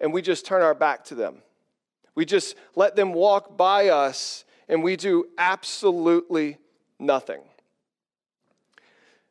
And 0.00 0.12
we 0.12 0.22
just 0.22 0.44
turn 0.44 0.62
our 0.62 0.74
back 0.74 1.04
to 1.04 1.14
them. 1.14 1.36
We 2.16 2.24
just 2.24 2.56
let 2.74 2.96
them 2.96 3.12
walk 3.12 3.56
by 3.56 3.88
us 3.88 4.44
and 4.68 4.82
we 4.82 4.96
do 4.96 5.28
absolutely 5.38 6.58
nothing. 6.98 7.42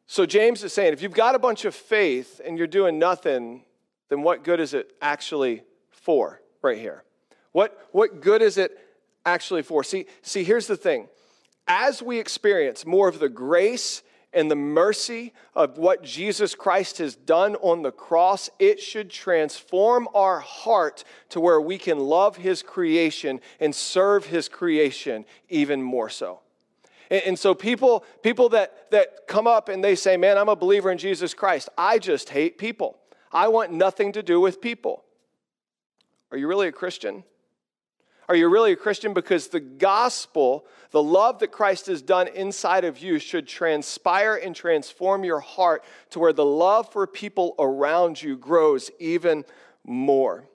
So 0.07 0.25
James 0.25 0.63
is 0.63 0.71
saying 0.71 0.93
if 0.93 1.01
you've 1.01 1.11
got 1.11 1.35
a 1.35 1.39
bunch 1.39 1.65
of 1.65 1.75
faith 1.75 2.39
and 2.45 2.57
you're 2.57 2.67
doing 2.67 2.97
nothing, 2.99 3.63
then 4.09 4.21
what 4.21 4.43
good 4.43 4.59
is 4.59 4.73
it 4.73 4.95
actually 5.01 5.63
for 5.89 6.41
right 6.61 6.77
here? 6.77 7.03
What, 7.51 7.87
what 7.91 8.21
good 8.21 8.41
is 8.41 8.57
it 8.57 8.77
actually 9.25 9.63
for? 9.63 9.83
See, 9.83 10.05
see, 10.21 10.43
here's 10.43 10.67
the 10.67 10.77
thing. 10.77 11.07
As 11.67 12.03
we 12.03 12.19
experience 12.19 12.85
more 12.85 13.07
of 13.07 13.19
the 13.19 13.29
grace 13.29 14.03
and 14.35 14.51
the 14.51 14.55
mercy 14.55 15.33
of 15.55 15.77
what 15.77 16.03
Jesus 16.03 16.53
Christ 16.53 16.99
has 16.99 17.15
done 17.15 17.55
on 17.55 17.81
the 17.81 17.91
cross, 17.91 18.49
it 18.59 18.79
should 18.79 19.09
transform 19.09 20.07
our 20.13 20.39
heart 20.41 21.03
to 21.29 21.39
where 21.39 21.59
we 21.59 21.77
can 21.77 21.97
love 21.97 22.35
His 22.35 22.61
creation 22.61 23.39
and 23.59 23.73
serve 23.73 24.25
His 24.25 24.49
creation 24.49 25.25
even 25.49 25.81
more 25.81 26.09
so. 26.09 26.41
And, 27.09 27.37
so 27.37 27.53
people, 27.53 28.03
people 28.23 28.49
that, 28.49 28.89
that 28.91 29.27
come 29.27 29.45
up 29.47 29.69
and 29.69 29.83
they 29.83 29.95
say, 29.95 30.17
Man, 30.17 30.37
I'm 30.37 30.49
a 30.49 30.55
believer 30.55 30.91
in 30.91 30.97
Jesus 30.97 31.33
Christ. 31.33 31.69
I 31.77 31.99
just 31.99 32.29
hate 32.29 32.57
people. 32.57 32.97
I 33.31 33.47
want 33.47 33.71
nothing 33.71 34.11
to 34.13 34.23
do 34.23 34.39
with 34.39 34.59
people. 34.59 35.03
Are 36.31 36.37
you 36.37 36.47
really 36.47 36.67
a 36.67 36.71
Christian? 36.71 37.23
Are 38.27 38.35
you 38.35 38.49
really 38.49 38.71
a 38.71 38.75
Christian? 38.75 39.13
Because 39.13 39.47
the 39.47 39.59
gospel, 39.59 40.65
the 40.91 41.03
love 41.03 41.39
that 41.39 41.51
Christ 41.51 41.87
has 41.87 42.01
done 42.01 42.27
inside 42.29 42.83
of 42.83 42.97
you, 42.97 43.19
should 43.19 43.47
transpire 43.47 44.35
and 44.35 44.55
transform 44.55 45.23
your 45.23 45.39
heart 45.39 45.83
to 46.11 46.19
where 46.19 46.33
the 46.33 46.45
love 46.45 46.91
for 46.91 47.05
people 47.05 47.55
around 47.59 48.21
you 48.21 48.35
grows 48.35 48.89
even 48.99 49.45
more. 49.83 50.47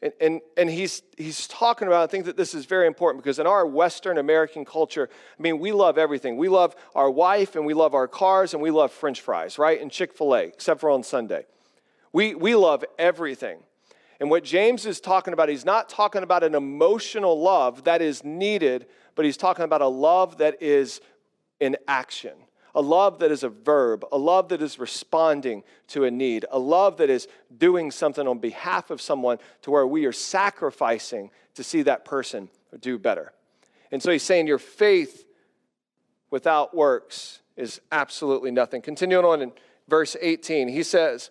And, 0.00 0.12
and, 0.20 0.40
and 0.56 0.70
he's, 0.70 1.02
he's 1.16 1.48
talking 1.48 1.88
about, 1.88 2.04
I 2.04 2.06
think 2.06 2.26
that 2.26 2.36
this 2.36 2.54
is 2.54 2.66
very 2.66 2.86
important 2.86 3.22
because 3.22 3.40
in 3.40 3.48
our 3.48 3.66
Western 3.66 4.18
American 4.18 4.64
culture, 4.64 5.08
I 5.12 5.42
mean, 5.42 5.58
we 5.58 5.72
love 5.72 5.98
everything. 5.98 6.36
We 6.36 6.48
love 6.48 6.76
our 6.94 7.10
wife 7.10 7.56
and 7.56 7.66
we 7.66 7.74
love 7.74 7.94
our 7.94 8.06
cars 8.06 8.54
and 8.54 8.62
we 8.62 8.70
love 8.70 8.92
french 8.92 9.20
fries, 9.20 9.58
right? 9.58 9.80
And 9.80 9.90
Chick 9.90 10.12
fil 10.12 10.36
A, 10.36 10.42
except 10.42 10.80
for 10.80 10.90
on 10.90 11.02
Sunday. 11.02 11.46
We, 12.12 12.36
we 12.36 12.54
love 12.54 12.84
everything. 12.96 13.58
And 14.20 14.30
what 14.30 14.42
James 14.42 14.84
is 14.84 15.00
talking 15.00 15.32
about, 15.32 15.48
he's 15.48 15.64
not 15.64 15.88
talking 15.88 16.22
about 16.22 16.42
an 16.42 16.54
emotional 16.54 17.40
love 17.40 17.84
that 17.84 18.02
is 18.02 18.24
needed, 18.24 18.86
but 19.14 19.24
he's 19.24 19.36
talking 19.36 19.64
about 19.64 19.80
a 19.80 19.86
love 19.86 20.38
that 20.38 20.60
is 20.60 21.00
in 21.60 21.76
action, 21.86 22.32
a 22.74 22.82
love 22.82 23.20
that 23.20 23.30
is 23.30 23.44
a 23.44 23.48
verb, 23.48 24.04
a 24.10 24.18
love 24.18 24.48
that 24.48 24.60
is 24.60 24.78
responding 24.78 25.62
to 25.88 26.04
a 26.04 26.10
need, 26.10 26.46
a 26.50 26.58
love 26.58 26.96
that 26.96 27.10
is 27.10 27.28
doing 27.56 27.90
something 27.90 28.26
on 28.26 28.38
behalf 28.38 28.90
of 28.90 29.00
someone 29.00 29.38
to 29.62 29.70
where 29.70 29.86
we 29.86 30.04
are 30.04 30.12
sacrificing 30.12 31.30
to 31.54 31.62
see 31.62 31.82
that 31.82 32.04
person 32.04 32.48
do 32.80 32.98
better. 32.98 33.32
And 33.90 34.02
so 34.02 34.10
he's 34.10 34.22
saying 34.22 34.46
your 34.46 34.58
faith 34.58 35.24
without 36.30 36.76
works 36.76 37.40
is 37.56 37.80
absolutely 37.90 38.50
nothing. 38.50 38.82
Continuing 38.82 39.24
on 39.24 39.42
in 39.42 39.52
verse 39.88 40.16
18, 40.20 40.68
he 40.68 40.82
says, 40.82 41.30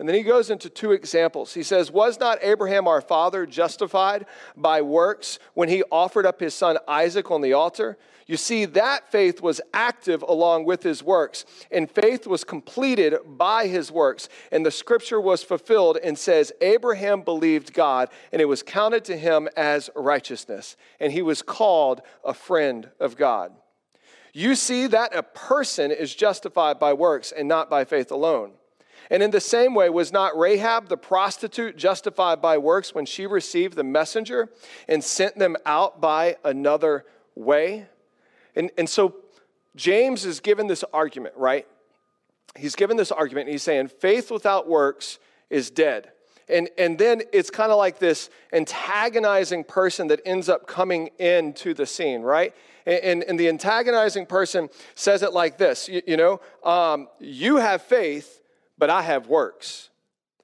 And 0.00 0.08
then 0.08 0.16
he 0.16 0.22
goes 0.22 0.48
into 0.48 0.70
two 0.70 0.92
examples. 0.92 1.52
He 1.52 1.62
says, 1.62 1.90
Was 1.90 2.18
not 2.18 2.38
Abraham 2.40 2.88
our 2.88 3.02
father 3.02 3.44
justified 3.44 4.24
by 4.56 4.80
works 4.80 5.38
when 5.52 5.68
he 5.68 5.82
offered 5.90 6.24
up 6.24 6.40
his 6.40 6.54
son 6.54 6.78
Isaac 6.88 7.30
on 7.30 7.42
the 7.42 7.52
altar? 7.52 7.98
You 8.26 8.38
see, 8.38 8.64
that 8.64 9.12
faith 9.12 9.42
was 9.42 9.60
active 9.74 10.22
along 10.22 10.64
with 10.64 10.82
his 10.82 11.02
works, 11.02 11.44
and 11.70 11.90
faith 11.90 12.26
was 12.26 12.44
completed 12.44 13.16
by 13.26 13.66
his 13.66 13.92
works. 13.92 14.30
And 14.50 14.64
the 14.64 14.70
scripture 14.70 15.20
was 15.20 15.42
fulfilled 15.42 15.98
and 16.02 16.18
says, 16.18 16.50
Abraham 16.62 17.20
believed 17.20 17.74
God, 17.74 18.08
and 18.32 18.40
it 18.40 18.46
was 18.46 18.62
counted 18.62 19.04
to 19.04 19.18
him 19.18 19.50
as 19.54 19.90
righteousness, 19.94 20.78
and 20.98 21.12
he 21.12 21.20
was 21.20 21.42
called 21.42 22.00
a 22.24 22.32
friend 22.32 22.88
of 23.00 23.18
God. 23.18 23.52
You 24.32 24.54
see 24.54 24.86
that 24.86 25.14
a 25.14 25.22
person 25.22 25.90
is 25.90 26.14
justified 26.14 26.78
by 26.78 26.94
works 26.94 27.32
and 27.32 27.46
not 27.46 27.68
by 27.68 27.84
faith 27.84 28.10
alone. 28.10 28.52
And 29.08 29.22
in 29.22 29.30
the 29.30 29.40
same 29.40 29.74
way, 29.74 29.88
was 29.88 30.12
not 30.12 30.36
Rahab 30.38 30.88
the 30.88 30.96
prostitute 30.96 31.76
justified 31.76 32.42
by 32.42 32.58
works 32.58 32.94
when 32.94 33.06
she 33.06 33.26
received 33.26 33.76
the 33.76 33.84
messenger 33.84 34.50
and 34.88 35.02
sent 35.02 35.38
them 35.38 35.56
out 35.64 36.00
by 36.00 36.36
another 36.44 37.04
way? 37.34 37.86
And, 38.54 38.70
and 38.76 38.88
so 38.88 39.16
James 39.76 40.24
is 40.24 40.40
given 40.40 40.66
this 40.66 40.84
argument, 40.92 41.34
right? 41.36 41.66
He's 42.56 42.74
given 42.74 42.96
this 42.96 43.12
argument, 43.12 43.46
and 43.46 43.52
he's 43.52 43.62
saying 43.62 43.88
faith 43.88 44.30
without 44.30 44.68
works 44.68 45.18
is 45.48 45.70
dead. 45.70 46.10
And, 46.48 46.68
and 46.76 46.98
then 46.98 47.22
it's 47.32 47.50
kind 47.50 47.70
of 47.70 47.78
like 47.78 47.98
this 47.98 48.28
antagonizing 48.52 49.64
person 49.64 50.08
that 50.08 50.20
ends 50.24 50.48
up 50.48 50.66
coming 50.66 51.10
into 51.18 51.74
the 51.74 51.86
scene, 51.86 52.22
right? 52.22 52.54
And, 52.86 52.98
and, 52.98 53.22
and 53.24 53.40
the 53.40 53.48
antagonizing 53.48 54.26
person 54.26 54.68
says 54.94 55.22
it 55.22 55.32
like 55.32 55.58
this 55.58 55.88
you, 55.88 56.02
you 56.06 56.16
know, 56.16 56.40
um, 56.64 57.08
you 57.20 57.56
have 57.56 57.82
faith, 57.82 58.39
but 58.80 58.90
I 58.90 59.02
have 59.02 59.28
works. 59.28 59.90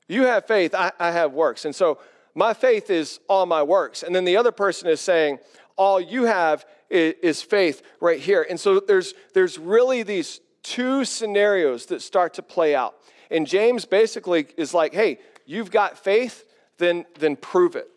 You 0.06 0.24
have 0.26 0.46
faith, 0.46 0.74
I, 0.74 0.92
I 1.00 1.10
have 1.10 1.32
works. 1.32 1.64
And 1.64 1.74
so 1.74 1.98
my 2.34 2.54
faith 2.54 2.90
is 2.90 3.18
all 3.28 3.46
my 3.46 3.62
works. 3.64 4.04
And 4.04 4.14
then 4.14 4.24
the 4.24 4.36
other 4.36 4.52
person 4.52 4.88
is 4.88 5.00
saying, 5.00 5.38
all 5.76 6.00
you 6.00 6.24
have 6.24 6.64
is 6.88 7.42
faith 7.42 7.82
right 8.00 8.20
here. 8.20 8.46
And 8.48 8.60
so 8.60 8.78
there's, 8.78 9.14
there's 9.34 9.58
really 9.58 10.04
these 10.04 10.40
two 10.62 11.04
scenarios 11.04 11.86
that 11.86 12.02
start 12.02 12.34
to 12.34 12.42
play 12.42 12.74
out. 12.74 12.94
And 13.30 13.46
James 13.46 13.84
basically 13.84 14.46
is 14.56 14.72
like, 14.72 14.94
hey, 14.94 15.18
you've 15.46 15.70
got 15.70 15.98
faith, 15.98 16.44
then, 16.78 17.04
then 17.18 17.34
prove 17.36 17.74
it. 17.74 17.88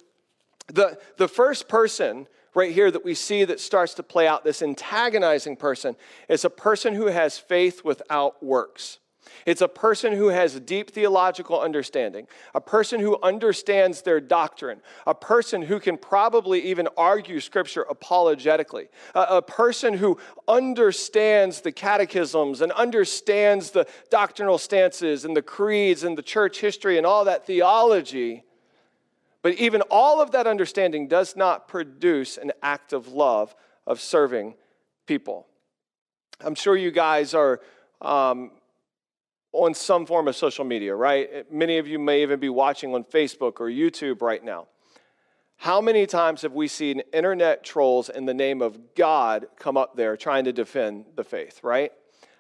The, 0.67 0.98
the 1.17 1.27
first 1.27 1.67
person 1.67 2.27
right 2.55 2.72
here 2.72 2.89
that 2.89 3.05
we 3.05 3.13
see 3.13 3.46
that 3.46 3.60
starts 3.60 3.93
to 3.96 4.03
play 4.03 4.27
out, 4.27 4.43
this 4.43 4.62
antagonizing 4.62 5.55
person, 5.55 5.96
is 6.27 6.46
a 6.46 6.50
person 6.50 6.96
who 6.96 7.08
has 7.08 7.38
faith 7.38 7.84
without 7.84 8.41
works. 8.43 9.00
It's 9.45 9.62
a 9.62 9.67
person 9.67 10.13
who 10.13 10.27
has 10.27 10.59
deep 10.59 10.91
theological 10.91 11.59
understanding, 11.59 12.27
a 12.53 12.62
person 12.62 13.00
who 13.00 13.19
understands 13.21 14.01
their 14.01 14.19
doctrine, 14.19 14.81
a 15.07 15.15
person 15.15 15.62
who 15.62 15.79
can 15.79 15.98
probably 15.98 16.62
even 16.62 16.88
argue 16.98 17.39
scripture 17.39 17.86
apologetically, 17.89 18.88
a, 19.15 19.21
a, 19.21 19.41
person 19.41 19.93
who 19.93 20.17
understands 20.48 21.62
the 21.62 21.71
catechisms 21.71 22.62
and 22.62 22.71
understands 22.74 23.71
the 23.71 23.88
doctrinal 24.09 24.57
stances 24.57 25.25
and 25.25 25.36
the 25.36 25.41
creeds 25.41 26.03
and 26.03 26.17
the 26.17 26.21
church 26.21 26.59
history 26.59 26.98
and 26.98 27.05
all 27.05 27.25
that 27.25 27.45
theology. 27.45 28.43
But 29.41 29.53
even 29.55 29.81
all 29.89 30.21
of 30.21 30.31
that 30.31 30.48
understanding 30.48 31.07
does 31.07 31.36
not 31.36 31.67
produce 31.67 32.38
an 32.38 32.51
act 32.62 32.93
of 32.93 33.07
love 33.07 33.55
of 33.88 34.00
serving 34.00 34.55
people. 35.05 35.48
I'm 36.41 36.55
sure 36.55 36.77
you 36.77 36.91
guys 36.91 37.33
are 37.33 37.59
um, 38.01 38.51
on 39.51 39.74
some 39.74 40.06
form 40.06 40.27
of 40.27 40.36
social 40.36 40.65
media, 40.65 40.96
right? 40.96 41.51
Many 41.51 41.77
of 41.77 41.88
you 41.88 42.00
may 42.00 42.22
even 42.22 42.39
be 42.39 42.50
watching 42.50 42.94
on 42.94 43.03
Facebook 43.03 43.60
or 43.60 43.68
YouTube 43.68 44.22
right 44.22 44.44
now. 44.44 44.68
How 45.58 45.82
many 45.82 46.06
times 46.06 46.44
have 46.44 46.53
we 46.53 46.68
seen 46.68 47.01
internet 47.12 47.63
trolls 47.63 48.10
in 48.10 48.25
the 48.25 48.34
name 48.34 48.62
of 48.62 48.96
God 48.96 49.48
come 49.58 49.75
up 49.75 49.96
there 49.96 50.15
trying 50.15 50.46
to 50.46 50.53
defend 50.53 51.06
the 51.15 51.24
faith, 51.24 51.60
right? 51.63 51.91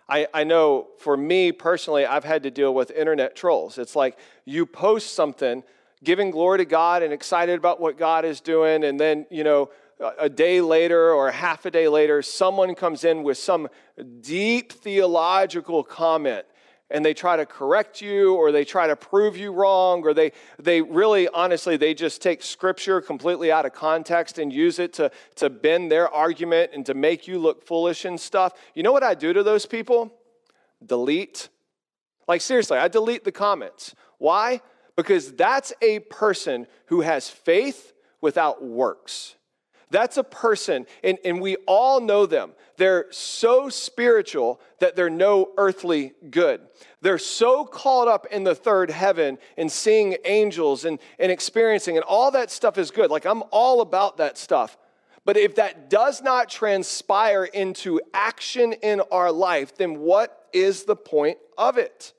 I, 0.07 0.27
I 0.33 0.43
know 0.43 0.87
for 0.97 1.17
me 1.17 1.51
personally, 1.51 2.05
I've 2.05 2.23
had 2.23 2.43
to 2.43 2.51
deal 2.51 2.73
with 2.73 2.91
internet 2.91 3.35
trolls. 3.35 3.77
It's 3.77 3.95
like 3.95 4.17
you 4.45 4.65
post 4.65 5.15
something 5.15 5.63
giving 6.03 6.31
glory 6.31 6.59
to 6.59 6.65
God 6.65 7.03
and 7.03 7.11
excited 7.11 7.57
about 7.57 7.81
what 7.81 7.97
God 7.97 8.23
is 8.23 8.39
doing, 8.39 8.85
and 8.85 8.99
then, 8.99 9.25
you 9.29 9.43
know, 9.43 9.69
a 10.17 10.29
day 10.29 10.61
later 10.61 11.11
or 11.11 11.29
half 11.29 11.65
a 11.65 11.71
day 11.71 11.89
later, 11.89 12.21
someone 12.21 12.73
comes 12.73 13.03
in 13.03 13.21
with 13.21 13.37
some 13.37 13.67
deep 14.21 14.71
theological 14.71 15.83
comment 15.83 16.45
and 16.91 17.05
they 17.05 17.13
try 17.13 17.37
to 17.37 17.45
correct 17.45 18.01
you 18.01 18.35
or 18.35 18.51
they 18.51 18.65
try 18.65 18.87
to 18.87 18.95
prove 18.95 19.37
you 19.37 19.51
wrong 19.51 20.01
or 20.03 20.13
they, 20.13 20.31
they 20.57 20.81
really 20.81 21.27
honestly 21.29 21.77
they 21.77 21.93
just 21.93 22.21
take 22.21 22.41
scripture 22.41 23.01
completely 23.01 23.51
out 23.51 23.65
of 23.65 23.73
context 23.73 24.39
and 24.39 24.51
use 24.51 24.79
it 24.79 24.93
to, 24.93 25.11
to 25.35 25.49
bend 25.49 25.91
their 25.91 26.09
argument 26.09 26.71
and 26.73 26.85
to 26.85 26.93
make 26.93 27.27
you 27.27 27.37
look 27.39 27.65
foolish 27.65 28.05
and 28.05 28.19
stuff. 28.19 28.53
You 28.73 28.83
know 28.83 28.91
what 28.91 29.03
i 29.03 29.13
do 29.13 29.33
to 29.33 29.43
those 29.43 29.65
people? 29.65 30.13
Delete. 30.85 31.49
Like 32.27 32.41
seriously 32.41 32.77
i 32.77 32.87
delete 32.87 33.23
the 33.23 33.31
comments. 33.31 33.95
Why? 34.17 34.61
Because 34.95 35.31
that's 35.33 35.71
a 35.81 35.99
person 35.99 36.67
who 36.87 37.01
has 37.01 37.29
faith 37.29 37.93
without 38.21 38.63
works 38.63 39.35
that's 39.91 40.17
a 40.17 40.23
person, 40.23 40.85
and, 41.03 41.17
and 41.25 41.41
we 41.41 41.55
all 41.65 41.99
know 41.99 42.25
them. 42.25 42.51
They're 42.77 43.07
so 43.11 43.69
spiritual 43.69 44.61
that 44.79 44.95
they're 44.95 45.09
no 45.09 45.51
earthly 45.57 46.13
good. 46.29 46.61
They're 47.01 47.17
so 47.17 47.65
caught 47.65 48.07
up 48.07 48.27
in 48.27 48.43
the 48.43 48.53
third 48.53 48.91
heaven 48.91 49.39
and 49.57 49.71
seeing 49.71 50.15
angels 50.25 50.85
and, 50.85 50.99
and 51.17 51.31
experiencing, 51.31 51.97
and 51.97 52.03
all 52.03 52.29
that 52.31 52.51
stuff 52.51 52.77
is 52.77 52.91
good. 52.91 53.09
Like, 53.09 53.25
I'm 53.25 53.43
all 53.51 53.81
about 53.81 54.17
that 54.17 54.37
stuff. 54.37 54.77
But 55.25 55.37
if 55.37 55.55
that 55.55 55.89
does 55.89 56.21
not 56.21 56.49
transpire 56.49 57.45
into 57.45 57.99
action 58.13 58.73
in 58.73 59.01
our 59.11 59.31
life, 59.31 59.75
then 59.75 59.99
what 59.99 60.47
is 60.53 60.83
the 60.83 60.95
point 60.95 61.37
of 61.57 61.77
it? 61.77 62.13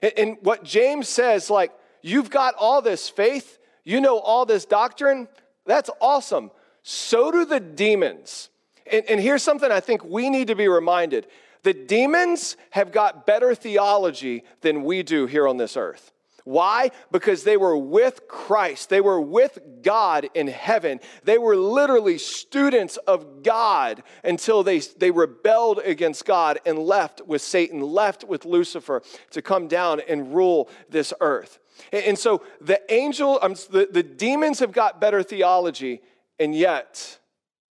And, 0.00 0.12
and 0.16 0.36
what 0.42 0.62
James 0.62 1.08
says, 1.08 1.50
like, 1.50 1.72
you've 2.02 2.30
got 2.30 2.54
all 2.54 2.80
this 2.80 3.08
faith, 3.08 3.58
you 3.82 4.00
know 4.00 4.18
all 4.18 4.46
this 4.46 4.64
doctrine, 4.64 5.28
that's 5.66 5.90
awesome 6.00 6.50
so 6.86 7.32
do 7.32 7.46
the 7.46 7.60
demons. 7.60 8.50
And, 8.90 9.04
and, 9.08 9.18
here's 9.18 9.42
something 9.42 9.72
I 9.72 9.80
think 9.80 10.04
we 10.04 10.28
need 10.28 10.48
to 10.48 10.54
be 10.54 10.68
reminded 10.68 11.26
the 11.62 11.72
demons 11.72 12.58
have 12.70 12.92
got 12.92 13.26
better 13.26 13.54
theology 13.54 14.44
than 14.60 14.84
we 14.84 15.02
do 15.02 15.24
here 15.24 15.48
on 15.48 15.56
this 15.56 15.78
earth. 15.78 16.12
Why? 16.44 16.90
Because 17.10 17.42
they 17.42 17.56
were 17.56 17.74
with 17.74 18.28
Christ. 18.28 18.90
They 18.90 19.00
were 19.00 19.18
with 19.18 19.58
God 19.80 20.28
in 20.34 20.46
heaven. 20.46 21.00
They 21.22 21.38
were 21.38 21.56
literally 21.56 22.18
students 22.18 22.98
of 22.98 23.42
God 23.42 24.02
until 24.22 24.62
they, 24.62 24.80
they 24.80 25.10
rebelled 25.10 25.78
against 25.78 26.26
God 26.26 26.58
and 26.66 26.78
left 26.78 27.22
with 27.26 27.40
Satan, 27.40 27.80
left 27.80 28.24
with 28.24 28.44
Lucifer 28.44 29.02
to 29.30 29.40
come 29.40 29.68
down 29.68 30.02
and 30.06 30.34
rule 30.34 30.68
this 30.90 31.14
earth. 31.22 31.60
And, 31.92 32.04
and 32.04 32.18
so 32.18 32.42
the 32.60 32.82
angel, 32.92 33.38
um, 33.40 33.54
the, 33.70 33.88
the 33.90 34.02
demons 34.02 34.58
have 34.58 34.72
got 34.72 35.00
better 35.00 35.22
theology 35.22 36.02
and 36.38 36.54
yet, 36.54 37.18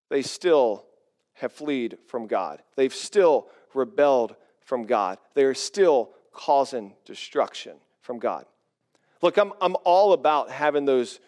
they 0.09 0.21
still 0.21 0.85
have 1.33 1.51
fled 1.51 1.97
from 2.07 2.27
God. 2.27 2.61
They've 2.75 2.93
still 2.93 3.47
rebelled 3.73 4.35
from 4.61 4.85
God. 4.85 5.17
They 5.33 5.43
are 5.43 5.53
still 5.53 6.11
causing 6.31 6.93
destruction 7.05 7.77
from 8.01 8.19
God. 8.19 8.45
Look, 9.21 9.37
I'm, 9.37 9.53
I'm 9.61 9.75
all 9.83 10.13
about 10.13 10.51
having 10.51 10.85
those 10.85 11.19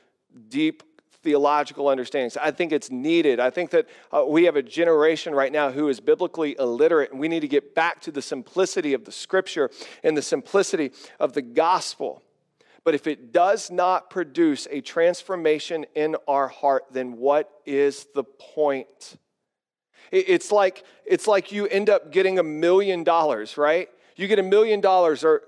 deep 0.49 0.83
theological 1.23 1.87
understandings. 1.87 2.37
I 2.37 2.51
think 2.51 2.71
it's 2.71 2.91
needed. 2.91 3.39
I 3.39 3.49
think 3.49 3.71
that 3.71 3.87
uh, 4.11 4.25
we 4.27 4.43
have 4.43 4.55
a 4.55 4.61
generation 4.61 5.33
right 5.33 5.51
now 5.51 5.71
who 5.71 5.89
is 5.89 5.99
biblically 5.99 6.55
illiterate, 6.59 7.11
and 7.11 7.19
we 7.19 7.27
need 7.27 7.39
to 7.39 7.47
get 7.47 7.73
back 7.73 8.01
to 8.01 8.11
the 8.11 8.21
simplicity 8.21 8.93
of 8.93 9.05
the 9.05 9.11
scripture 9.11 9.71
and 10.03 10.15
the 10.15 10.21
simplicity 10.21 10.91
of 11.19 11.33
the 11.33 11.41
gospel. 11.41 12.21
But 12.85 12.93
if 12.93 13.07
it 13.07 13.33
does 13.33 13.71
not 13.71 14.11
produce 14.11 14.67
a 14.69 14.79
transformation 14.79 15.87
in 15.95 16.15
our 16.27 16.47
heart, 16.47 16.85
then 16.91 17.17
what 17.17 17.49
is 17.65 18.05
the 18.13 18.23
point? 18.23 19.17
It's 20.11 20.51
like, 20.51 20.83
it's 21.03 21.27
like 21.27 21.51
you 21.51 21.65
end 21.65 21.89
up 21.89 22.11
getting 22.11 22.37
a 22.37 22.43
million 22.43 23.03
dollars, 23.03 23.57
right? 23.57 23.89
You 24.15 24.27
get 24.27 24.37
a 24.37 24.43
million 24.43 24.81
dollars, 24.81 25.23
or 25.23 25.41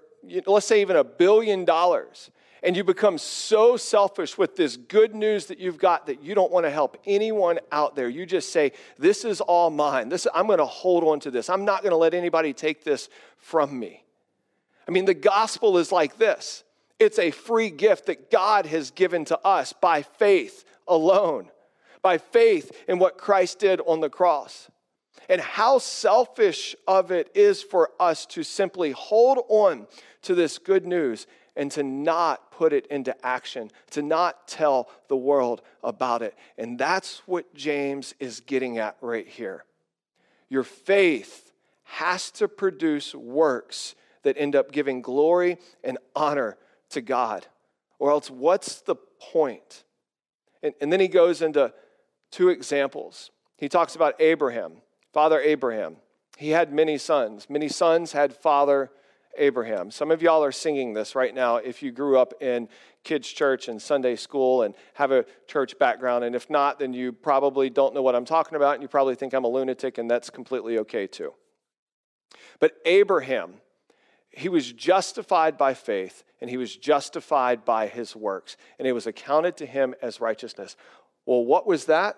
let's 0.47 0.65
say 0.65 0.81
even 0.81 0.95
a 0.95 1.03
billion 1.03 1.63
dollars, 1.63 2.31
and 2.63 2.75
you 2.75 2.83
become 2.83 3.19
so 3.19 3.77
selfish 3.77 4.35
with 4.35 4.55
this 4.55 4.75
good 4.75 5.13
news 5.13 5.45
that 5.45 5.59
you've 5.59 5.77
got 5.77 6.07
that 6.07 6.23
you 6.23 6.33
don't 6.33 6.51
want 6.51 6.65
to 6.65 6.71
help 6.71 6.97
anyone 7.05 7.59
out 7.71 7.95
there. 7.95 8.09
You 8.09 8.25
just 8.25 8.51
say, 8.51 8.71
This 8.97 9.23
is 9.23 9.41
all 9.41 9.69
mine. 9.69 10.09
This, 10.09 10.25
I'm 10.33 10.47
going 10.47 10.57
to 10.57 10.65
hold 10.65 11.03
on 11.03 11.19
to 11.19 11.29
this. 11.29 11.51
I'm 11.51 11.65
not 11.65 11.83
going 11.83 11.91
to 11.91 11.97
let 11.97 12.15
anybody 12.15 12.51
take 12.51 12.83
this 12.83 13.09
from 13.37 13.77
me. 13.77 14.03
I 14.87 14.91
mean, 14.91 15.05
the 15.05 15.13
gospel 15.13 15.77
is 15.77 15.91
like 15.91 16.17
this 16.17 16.63
it's 16.99 17.19
a 17.19 17.31
free 17.31 17.69
gift 17.69 18.07
that 18.07 18.31
God 18.31 18.65
has 18.65 18.91
given 18.91 19.25
to 19.25 19.39
us 19.45 19.73
by 19.73 20.01
faith 20.01 20.65
alone, 20.87 21.49
by 22.01 22.17
faith 22.17 22.71
in 22.87 22.99
what 22.99 23.17
Christ 23.17 23.59
did 23.59 23.81
on 23.81 23.99
the 23.99 24.09
cross. 24.09 24.69
And 25.29 25.41
how 25.41 25.77
selfish 25.79 26.75
of 26.87 27.11
it 27.11 27.29
is 27.35 27.61
for 27.61 27.91
us 27.99 28.25
to 28.27 28.43
simply 28.43 28.91
hold 28.91 29.39
on 29.49 29.87
to 30.21 30.35
this 30.35 30.57
good 30.57 30.85
news 30.85 31.27
and 31.55 31.71
to 31.71 31.83
not 31.83 32.51
put 32.51 32.71
it 32.71 32.87
into 32.87 33.13
action, 33.25 33.69
to 33.91 34.01
not 34.01 34.47
tell 34.47 34.89
the 35.09 35.17
world 35.17 35.61
about 35.83 36.21
it. 36.21 36.35
And 36.57 36.79
that's 36.79 37.21
what 37.25 37.53
James 37.53 38.13
is 38.19 38.39
getting 38.39 38.77
at 38.77 38.95
right 39.01 39.27
here. 39.27 39.65
Your 40.49 40.63
faith 40.63 41.51
has 41.83 42.31
to 42.31 42.47
produce 42.47 43.13
works 43.13 43.95
that 44.23 44.37
end 44.37 44.55
up 44.55 44.71
giving 44.71 45.01
glory 45.01 45.57
and 45.83 45.97
honor 46.15 46.57
to 46.91 47.01
God. 47.01 47.47
Or 47.99 48.11
else, 48.11 48.29
what's 48.29 48.81
the 48.81 48.95
point? 48.95 49.83
And, 50.61 50.73
and 50.81 50.91
then 50.91 50.99
he 50.99 51.07
goes 51.07 51.41
into 51.41 51.73
two 52.31 52.49
examples. 52.49 53.31
He 53.57 53.69
talks 53.69 53.95
about 53.95 54.15
Abraham, 54.19 54.73
Father 55.13 55.39
Abraham. 55.39 55.97
He 56.37 56.49
had 56.49 56.71
many 56.71 56.97
sons. 56.97 57.49
Many 57.49 57.67
sons 57.67 58.11
had 58.11 58.35
Father 58.35 58.91
Abraham. 59.37 59.89
Some 59.91 60.11
of 60.11 60.21
y'all 60.21 60.43
are 60.43 60.51
singing 60.51 60.93
this 60.93 61.15
right 61.15 61.33
now 61.33 61.57
if 61.57 61.81
you 61.81 61.91
grew 61.91 62.17
up 62.17 62.33
in 62.41 62.69
kids' 63.03 63.27
church 63.29 63.67
and 63.67 63.81
Sunday 63.81 64.15
school 64.15 64.63
and 64.63 64.75
have 64.95 65.11
a 65.11 65.25
church 65.47 65.77
background. 65.79 66.23
And 66.23 66.35
if 66.35 66.49
not, 66.49 66.79
then 66.79 66.93
you 66.93 67.11
probably 67.11 67.69
don't 67.69 67.93
know 67.93 68.01
what 68.01 68.15
I'm 68.15 68.25
talking 68.25 68.55
about 68.55 68.73
and 68.75 68.81
you 68.81 68.87
probably 68.87 69.15
think 69.15 69.33
I'm 69.33 69.45
a 69.45 69.47
lunatic, 69.47 69.97
and 69.97 70.09
that's 70.09 70.29
completely 70.29 70.77
okay 70.79 71.07
too. 71.07 71.33
But 72.59 72.73
Abraham, 72.85 73.55
he 74.37 74.49
was 74.49 74.71
justified 74.71 75.57
by 75.57 75.73
faith 75.73 76.23
and 76.39 76.49
he 76.49 76.57
was 76.57 76.75
justified 76.75 77.65
by 77.65 77.87
his 77.87 78.15
works, 78.15 78.55
and 78.77 78.87
it 78.87 78.91
was 78.91 79.07
accounted 79.07 79.57
to 79.57 79.65
him 79.65 79.95
as 80.01 80.21
righteousness. 80.21 80.75
Well, 81.25 81.43
what 81.43 81.65
was 81.65 81.85
that? 81.85 82.17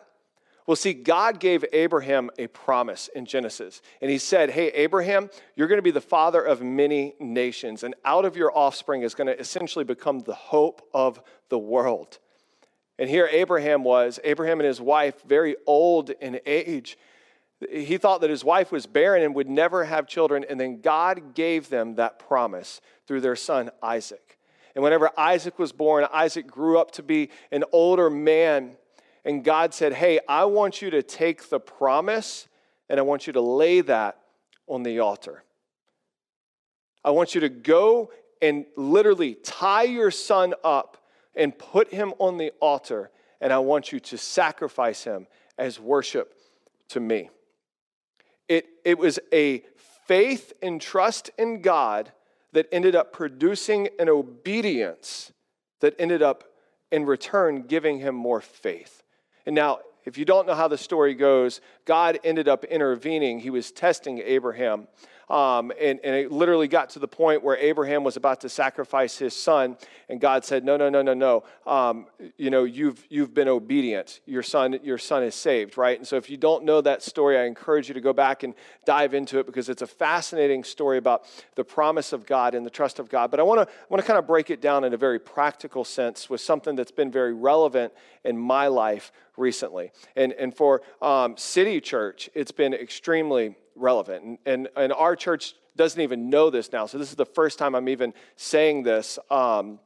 Well, 0.67 0.75
see, 0.75 0.93
God 0.93 1.39
gave 1.39 1.63
Abraham 1.71 2.29
a 2.37 2.47
promise 2.47 3.09
in 3.15 3.25
Genesis. 3.25 3.81
And 4.01 4.11
he 4.11 4.17
said, 4.17 4.51
Hey, 4.51 4.67
Abraham, 4.67 5.29
you're 5.55 5.69
going 5.69 5.79
to 5.79 5.81
be 5.81 5.89
the 5.89 6.01
father 6.01 6.43
of 6.43 6.61
many 6.61 7.15
nations, 7.19 7.83
and 7.83 7.95
out 8.03 8.25
of 8.25 8.35
your 8.35 8.55
offspring 8.55 9.01
is 9.01 9.15
going 9.15 9.27
to 9.27 9.39
essentially 9.39 9.85
become 9.85 10.19
the 10.19 10.35
hope 10.35 10.87
of 10.93 11.21
the 11.47 11.57
world. 11.57 12.19
And 12.99 13.09
here 13.09 13.29
Abraham 13.31 13.85
was, 13.85 14.19
Abraham 14.25 14.59
and 14.59 14.67
his 14.67 14.81
wife, 14.81 15.23
very 15.25 15.55
old 15.65 16.09
in 16.09 16.41
age. 16.45 16.97
He 17.69 17.97
thought 17.97 18.21
that 18.21 18.29
his 18.29 18.43
wife 18.43 18.71
was 18.71 18.85
barren 18.85 19.23
and 19.23 19.35
would 19.35 19.49
never 19.49 19.83
have 19.85 20.07
children, 20.07 20.45
and 20.49 20.59
then 20.59 20.81
God 20.81 21.33
gave 21.33 21.69
them 21.69 21.95
that 21.95 22.19
promise 22.19 22.79
through 23.05 23.21
their 23.21 23.35
son 23.35 23.69
Isaac. 23.83 24.37
And 24.75 24.83
whenever 24.83 25.11
Isaac 25.17 25.59
was 25.59 25.71
born, 25.71 26.05
Isaac 26.13 26.47
grew 26.47 26.79
up 26.79 26.91
to 26.91 27.03
be 27.03 27.29
an 27.51 27.65
older 27.71 28.09
man, 28.09 28.77
and 29.25 29.43
God 29.43 29.73
said, 29.73 29.93
Hey, 29.93 30.19
I 30.27 30.45
want 30.45 30.81
you 30.81 30.89
to 30.91 31.03
take 31.03 31.49
the 31.49 31.59
promise 31.59 32.47
and 32.89 32.99
I 32.99 33.03
want 33.03 33.27
you 33.27 33.33
to 33.33 33.41
lay 33.41 33.81
that 33.81 34.17
on 34.67 34.83
the 34.83 34.99
altar. 34.99 35.43
I 37.03 37.11
want 37.11 37.35
you 37.35 37.41
to 37.41 37.49
go 37.49 38.11
and 38.41 38.65
literally 38.75 39.35
tie 39.35 39.83
your 39.83 40.11
son 40.11 40.53
up 40.63 40.97
and 41.35 41.57
put 41.57 41.93
him 41.93 42.13
on 42.19 42.37
the 42.37 42.51
altar, 42.59 43.11
and 43.39 43.53
I 43.53 43.59
want 43.59 43.91
you 43.91 43.99
to 43.99 44.17
sacrifice 44.17 45.03
him 45.03 45.27
as 45.57 45.79
worship 45.79 46.33
to 46.89 46.99
me. 46.99 47.29
It, 48.83 48.97
was 48.97 49.19
a 49.33 49.63
faith 50.07 50.53
and 50.61 50.81
trust 50.81 51.29
in 51.37 51.61
God 51.61 52.11
that 52.53 52.67
ended 52.71 52.95
up 52.95 53.13
producing 53.13 53.89
an 53.99 54.09
obedience 54.09 55.31
that 55.81 55.95
ended 55.99 56.21
up 56.21 56.43
in 56.91 57.05
return 57.05 57.63
giving 57.63 57.99
him 57.99 58.15
more 58.15 58.41
faith. 58.41 59.03
And 59.45 59.55
now, 59.55 59.79
if 60.05 60.17
you 60.17 60.25
don't 60.25 60.47
know 60.47 60.55
how 60.55 60.67
the 60.67 60.77
story 60.77 61.13
goes, 61.13 61.61
God 61.85 62.19
ended 62.23 62.47
up 62.47 62.63
intervening. 62.65 63.39
He 63.39 63.49
was 63.49 63.71
testing 63.71 64.19
Abraham 64.19 64.87
um, 65.29 65.71
and, 65.79 65.99
and 66.03 66.15
it 66.15 66.31
literally 66.31 66.67
got 66.67 66.89
to 66.91 66.99
the 66.99 67.07
point 67.07 67.43
where 67.43 67.55
Abraham 67.57 68.03
was 68.03 68.17
about 68.17 68.41
to 68.41 68.49
sacrifice 68.49 69.17
his 69.17 69.35
son, 69.35 69.77
and 70.09 70.19
God 70.19 70.43
said, 70.43 70.65
No, 70.65 70.75
no, 70.75 70.89
no, 70.89 71.01
no, 71.01 71.13
no. 71.13 71.43
Um, 71.67 72.07
you 72.37 72.49
know, 72.49 72.63
you've, 72.63 73.05
you've 73.09 73.33
been 73.33 73.47
obedient. 73.47 74.21
Your 74.25 74.41
son, 74.41 74.79
your 74.83 74.97
son 74.97 75.23
is 75.23 75.35
saved, 75.35 75.77
right? 75.77 75.97
And 75.97 76.07
so 76.07 76.15
if 76.15 76.29
you 76.29 76.37
don't 76.37 76.63
know 76.63 76.81
that 76.81 77.03
story, 77.03 77.37
I 77.37 77.43
encourage 77.43 77.87
you 77.87 77.93
to 77.93 78.01
go 78.01 78.13
back 78.13 78.43
and 78.43 78.55
dive 78.85 79.13
into 79.13 79.39
it 79.39 79.45
because 79.45 79.69
it's 79.69 79.83
a 79.83 79.87
fascinating 79.87 80.63
story 80.63 80.97
about 80.97 81.25
the 81.55 81.63
promise 81.63 82.11
of 82.11 82.25
God 82.25 82.55
and 82.55 82.65
the 82.65 82.71
trust 82.71 82.97
of 82.97 83.09
God. 83.09 83.29
But 83.29 83.39
I 83.39 83.43
want 83.43 83.67
to 83.67 83.75
want 83.89 84.01
to 84.01 84.07
kind 84.07 84.17
of 84.17 84.25
break 84.25 84.49
it 84.49 84.61
down 84.61 84.83
in 84.83 84.93
a 84.93 84.97
very 84.97 85.19
practical 85.19 85.83
sense 85.83 86.29
with 86.29 86.41
something 86.41 86.75
that's 86.75 86.91
been 86.91 87.11
very 87.11 87.33
relevant 87.33 87.93
in 88.23 88.37
my 88.37 88.67
life 88.67 89.11
recently. 89.37 89.91
And, 90.15 90.33
and 90.33 90.55
for 90.55 90.81
um, 91.01 91.37
City 91.37 91.79
Church, 91.81 92.29
it's 92.33 92.51
been 92.51 92.73
extremely 92.73 93.55
relevant. 93.79 94.23
And, 94.23 94.37
and, 94.45 94.67
and, 94.75 94.93
our 94.93 95.15
church 95.15 95.53
doesn't 95.75 96.01
even 96.01 96.29
know 96.29 96.49
this 96.49 96.71
now. 96.71 96.85
So 96.85 96.97
this 96.97 97.09
is 97.09 97.15
the 97.15 97.25
first 97.25 97.57
time 97.59 97.75
I'm 97.75 97.89
even 97.89 98.13
saying 98.35 98.83
this. 98.83 99.19
Um, 99.31 99.79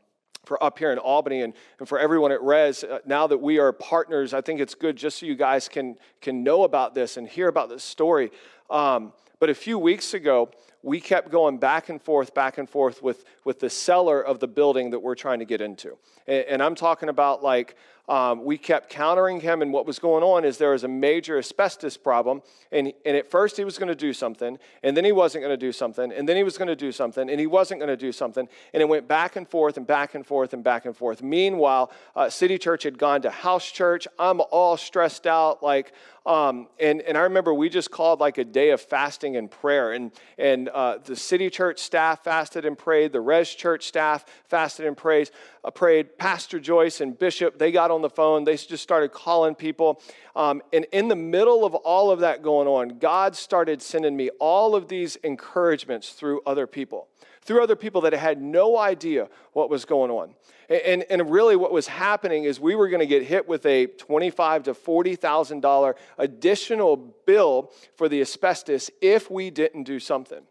for 0.45 0.61
up 0.61 0.77
here 0.77 0.91
in 0.91 0.97
Albany 0.97 1.41
and, 1.41 1.53
and 1.79 1.87
for 1.87 1.97
everyone 1.97 2.31
at 2.31 2.41
Res, 2.43 2.83
uh, 2.83 2.99
now 3.05 3.27
that 3.27 3.37
we 3.37 3.59
are 3.59 3.71
partners, 3.71 4.33
I 4.33 4.41
think 4.41 4.59
it's 4.59 4.75
good 4.75 4.97
just 4.97 5.19
so 5.19 5.25
you 5.25 5.35
guys 5.35 5.69
can, 5.69 5.95
can 6.21 6.43
know 6.43 6.63
about 6.63 6.93
this 6.93 7.17
and 7.17 7.27
hear 7.27 7.47
about 7.47 7.69
this 7.69 7.83
story. 7.83 8.29
Um, 8.69 9.13
but 9.39 9.49
a 9.49 9.55
few 9.55 9.79
weeks 9.79 10.13
ago, 10.13 10.51
we 10.81 10.99
kept 10.99 11.31
going 11.31 11.57
back 11.57 11.87
and 11.89 12.01
forth, 12.01 12.33
back 12.33 12.57
and 12.57 12.69
forth 12.69 13.01
with, 13.01 13.23
with 13.45 13.59
the 13.59 13.69
seller 13.69 14.21
of 14.21 14.39
the 14.39 14.47
building 14.47 14.89
that 14.89 14.99
we're 14.99 15.15
trying 15.15 15.39
to 15.39 15.45
get 15.45 15.61
into. 15.61 15.97
And, 16.27 16.45
and 16.45 16.63
I'm 16.63 16.75
talking 16.75 17.09
about 17.09 17.41
like 17.41 17.77
um, 18.09 18.43
we 18.43 18.57
kept 18.57 18.89
countering 18.89 19.39
him, 19.39 19.61
and 19.61 19.71
what 19.71 19.85
was 19.85 19.97
going 19.97 20.23
on 20.23 20.43
is 20.43 20.57
there 20.57 20.71
was 20.71 20.83
a 20.83 20.89
major 20.89 21.37
asbestos 21.37 21.95
problem. 21.95 22.41
And, 22.71 22.91
and 23.05 23.15
at 23.15 23.31
first, 23.31 23.55
he 23.55 23.63
was 23.63 23.77
going 23.77 23.87
to 23.87 23.95
do 23.95 24.11
something, 24.11 24.59
and 24.83 24.97
then 24.97 25.05
he 25.05 25.13
wasn't 25.13 25.43
going 25.43 25.57
to 25.57 25.65
do 25.65 25.71
something, 25.71 26.11
and 26.11 26.27
then 26.27 26.35
he 26.35 26.43
was 26.43 26.57
going 26.57 26.67
to 26.67 26.75
do 26.75 26.91
something, 26.91 27.29
and 27.29 27.39
he 27.39 27.47
wasn't 27.47 27.79
going 27.79 27.87
to 27.89 27.97
do 27.97 28.11
something. 28.11 28.47
And 28.73 28.81
it 28.81 28.89
went 28.89 29.07
back 29.07 29.37
and 29.37 29.47
forth, 29.47 29.77
and 29.77 29.87
back 29.87 30.15
and 30.15 30.25
forth, 30.25 30.53
and 30.53 30.63
back 30.63 30.85
and 30.85 30.95
forth. 30.95 31.23
Meanwhile, 31.23 31.91
uh, 32.15 32.29
City 32.29 32.57
Church 32.57 32.83
had 32.83 32.97
gone 32.97 33.21
to 33.21 33.29
house 33.29 33.71
church. 33.71 34.07
I'm 34.19 34.41
all 34.51 34.75
stressed 34.75 35.25
out, 35.25 35.63
like, 35.63 35.93
um, 36.25 36.67
and, 36.79 37.01
and 37.01 37.17
I 37.17 37.21
remember 37.21 37.53
we 37.53 37.67
just 37.67 37.91
called 37.91 38.21
like 38.21 38.37
a 38.37 38.45
day 38.45 38.69
of 38.69 38.79
fasting 38.79 39.35
and 39.35 39.51
prayer. 39.51 39.91
And, 39.91 40.11
and 40.37 40.69
uh, 40.69 40.99
the 41.03 41.17
city 41.17 41.49
church 41.49 41.79
staff 41.79 42.23
fasted 42.23 42.63
and 42.63 42.77
prayed. 42.77 43.11
The 43.11 43.19
res 43.19 43.53
church 43.53 43.87
staff 43.87 44.23
fasted 44.45 44.85
and 44.85 44.95
prayed. 44.95 45.31
Uh, 45.65 45.71
prayed. 45.71 46.17
Pastor 46.17 46.61
Joyce 46.61 47.01
and 47.01 47.17
Bishop, 47.17 47.59
they 47.59 47.73
got 47.73 47.91
on 47.91 48.01
the 48.01 48.09
phone. 48.09 48.45
They 48.45 48.55
just 48.55 48.83
started 48.83 49.11
calling 49.11 49.53
people. 49.53 50.01
Um, 50.35 50.61
and 50.71 50.85
in 50.93 51.09
the 51.09 51.15
middle 51.15 51.65
of 51.65 51.75
all 51.75 52.09
of 52.09 52.21
that 52.21 52.41
going 52.41 52.69
on, 52.69 52.99
God 52.99 53.35
started 53.35 53.81
sending 53.81 54.15
me 54.15 54.29
all 54.39 54.75
of 54.75 54.87
these 54.87 55.17
encouragements 55.17 56.11
through 56.11 56.41
other 56.45 56.67
people 56.67 57.09
through 57.45 57.61
other 57.61 57.75
people 57.75 58.01
that 58.01 58.13
had 58.13 58.41
no 58.41 58.77
idea 58.77 59.27
what 59.51 59.69
was 59.69 59.85
going 59.85 60.09
on. 60.09 60.33
And, 60.73 61.05
and 61.09 61.29
really, 61.29 61.55
what 61.55 61.71
was 61.71 61.87
happening 61.87 62.45
is 62.45 62.59
we 62.59 62.73
were 62.73 62.89
going 62.89 63.01
to 63.01 63.05
get 63.05 63.23
hit 63.23 63.47
with 63.47 63.63
a 63.65 63.85
twenty-five 63.85 64.63
to 64.63 64.73
forty 64.73 65.15
thousand 65.15 65.59
dollar 65.59 65.95
additional 66.17 66.97
bill 67.27 67.71
for 67.95 68.09
the 68.09 68.21
asbestos 68.21 68.89
if 69.01 69.29
we 69.29 69.51
didn't 69.51 69.83
do 69.83 69.99
something. 69.99 70.41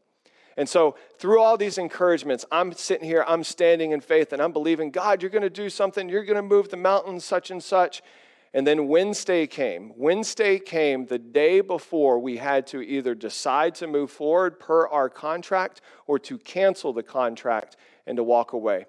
And 0.56 0.68
so, 0.68 0.96
through 1.18 1.40
all 1.40 1.56
these 1.56 1.76
encouragements, 1.76 2.44
I'm 2.52 2.72
sitting 2.72 3.08
here, 3.08 3.24
I'm 3.26 3.42
standing 3.42 3.90
in 3.90 4.00
faith, 4.00 4.32
and 4.32 4.40
I'm 4.40 4.52
believing, 4.52 4.90
God, 4.90 5.22
you're 5.22 5.30
going 5.30 5.42
to 5.42 5.50
do 5.50 5.68
something. 5.68 6.08
You're 6.08 6.24
going 6.24 6.36
to 6.36 6.42
move 6.42 6.68
the 6.68 6.76
mountains, 6.76 7.24
such 7.24 7.50
and 7.50 7.62
such. 7.62 8.02
And 8.54 8.66
then 8.66 8.86
Wednesday 8.86 9.46
came. 9.46 9.92
Wednesday 9.96 10.58
came 10.58 11.06
the 11.06 11.18
day 11.18 11.62
before 11.62 12.18
we 12.18 12.36
had 12.36 12.66
to 12.68 12.82
either 12.82 13.14
decide 13.14 13.74
to 13.76 13.86
move 13.86 14.10
forward 14.10 14.60
per 14.60 14.86
our 14.88 15.08
contract 15.08 15.80
or 16.06 16.18
to 16.20 16.36
cancel 16.38 16.92
the 16.92 17.02
contract 17.02 17.76
and 18.06 18.16
to 18.18 18.22
walk 18.22 18.52
away. 18.52 18.84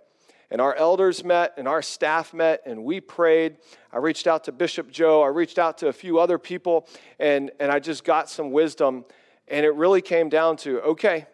And 0.54 0.62
our 0.62 0.76
elders 0.76 1.24
met 1.24 1.56
and 1.58 1.68
our 1.68 1.82
staff 1.82 2.32
met 2.32 2.62
and 2.68 2.84
we 2.84 3.02
prayed. 3.02 3.58
I 3.92 3.98
reached 3.98 4.28
out 4.28 4.44
to 4.44 4.52
Bishop 4.52 4.92
Joe, 4.92 5.24
I 5.24 5.30
reached 5.30 5.58
out 5.58 5.80
to 5.80 5.88
a 5.88 5.94
few 5.94 6.20
other 6.20 6.38
people, 6.38 6.88
and, 7.20 7.50
and 7.60 7.72
I 7.72 7.80
just 7.80 8.04
got 8.04 8.30
some 8.30 8.52
wisdom. 8.52 9.04
And 9.48 9.66
it 9.66 9.74
really 9.74 10.02
came 10.02 10.30
down 10.30 10.58
to 10.58 10.80
okay, 10.82 11.26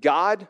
God, 0.00 0.48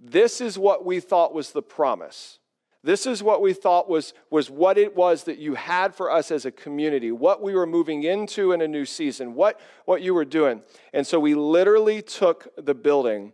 this 0.00 0.40
is 0.40 0.58
what 0.58 0.84
we 0.84 0.98
thought 0.98 1.32
was 1.32 1.52
the 1.52 1.62
promise. 1.62 2.40
This 2.84 3.06
is 3.06 3.22
what 3.22 3.40
we 3.40 3.52
thought 3.52 3.88
was, 3.88 4.12
was 4.28 4.50
what 4.50 4.76
it 4.76 4.96
was 4.96 5.22
that 5.24 5.38
you 5.38 5.54
had 5.54 5.94
for 5.94 6.10
us 6.10 6.32
as 6.32 6.44
a 6.44 6.50
community, 6.50 7.12
what 7.12 7.40
we 7.40 7.54
were 7.54 7.66
moving 7.66 8.02
into 8.02 8.50
in 8.50 8.60
a 8.60 8.66
new 8.66 8.84
season, 8.84 9.34
what, 9.34 9.60
what 9.84 10.02
you 10.02 10.12
were 10.12 10.24
doing. 10.24 10.62
And 10.92 11.06
so 11.06 11.20
we 11.20 11.36
literally 11.36 12.02
took 12.02 12.48
the 12.56 12.74
building, 12.74 13.32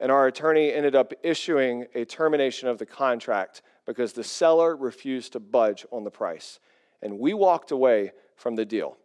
and 0.00 0.10
our 0.10 0.26
attorney 0.26 0.72
ended 0.72 0.94
up 0.94 1.12
issuing 1.22 1.86
a 1.94 2.04
termination 2.04 2.68
of 2.68 2.78
the 2.78 2.86
contract 2.86 3.62
because 3.86 4.12
the 4.12 4.24
seller 4.24 4.74
refused 4.74 5.32
to 5.32 5.40
budge 5.40 5.86
on 5.92 6.04
the 6.04 6.10
price. 6.10 6.58
And 7.02 7.18
we 7.18 7.34
walked 7.34 7.70
away 7.70 8.12
from 8.36 8.56
the 8.56 8.64
deal. 8.64 8.96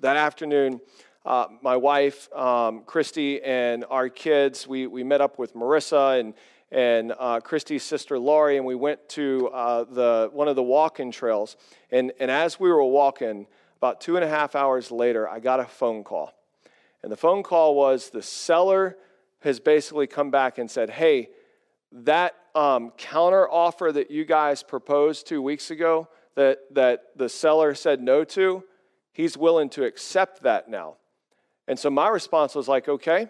That 0.00 0.16
afternoon, 0.16 0.80
uh, 1.26 1.46
my 1.62 1.76
wife, 1.76 2.32
um, 2.32 2.82
Christy, 2.86 3.42
and 3.42 3.84
our 3.90 4.08
kids, 4.08 4.66
we, 4.66 4.86
we 4.86 5.02
met 5.02 5.20
up 5.20 5.38
with 5.38 5.54
Marissa 5.54 6.20
and 6.20 6.34
and 6.70 7.14
uh, 7.18 7.40
Christy's 7.40 7.82
sister 7.82 8.18
Laurie, 8.18 8.58
and 8.58 8.66
we 8.66 8.74
went 8.74 9.08
to 9.10 9.48
uh, 9.48 9.84
the, 9.84 10.28
one 10.32 10.48
of 10.48 10.56
the 10.56 10.62
walk-in 10.62 11.10
trails. 11.10 11.56
And, 11.90 12.12
and 12.20 12.30
as 12.30 12.60
we 12.60 12.70
were 12.70 12.84
walking, 12.84 13.46
about 13.78 14.00
two 14.00 14.16
and 14.16 14.24
a 14.24 14.28
half 14.28 14.54
hours 14.54 14.90
later, 14.90 15.28
I 15.28 15.40
got 15.40 15.60
a 15.60 15.64
phone 15.64 16.04
call. 16.04 16.34
And 17.02 17.10
the 17.10 17.16
phone 17.16 17.42
call 17.42 17.74
was 17.74 18.10
the 18.10 18.22
seller 18.22 18.96
has 19.40 19.60
basically 19.60 20.06
come 20.06 20.30
back 20.30 20.58
and 20.58 20.70
said, 20.70 20.90
hey, 20.90 21.28
that 21.92 22.34
um, 22.54 22.90
counter 22.96 23.48
offer 23.50 23.90
that 23.92 24.10
you 24.10 24.24
guys 24.24 24.62
proposed 24.62 25.26
two 25.26 25.40
weeks 25.40 25.70
ago 25.70 26.08
that, 26.34 26.60
that 26.72 27.04
the 27.16 27.28
seller 27.28 27.74
said 27.74 28.00
no 28.00 28.24
to, 28.24 28.64
he's 29.12 29.36
willing 29.36 29.68
to 29.70 29.84
accept 29.84 30.42
that 30.42 30.68
now. 30.68 30.96
And 31.66 31.78
so 31.78 31.90
my 31.90 32.08
response 32.08 32.54
was 32.54 32.68
like, 32.68 32.88
okay, 32.88 33.28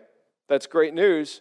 that's 0.48 0.66
great 0.66 0.94
news. 0.94 1.40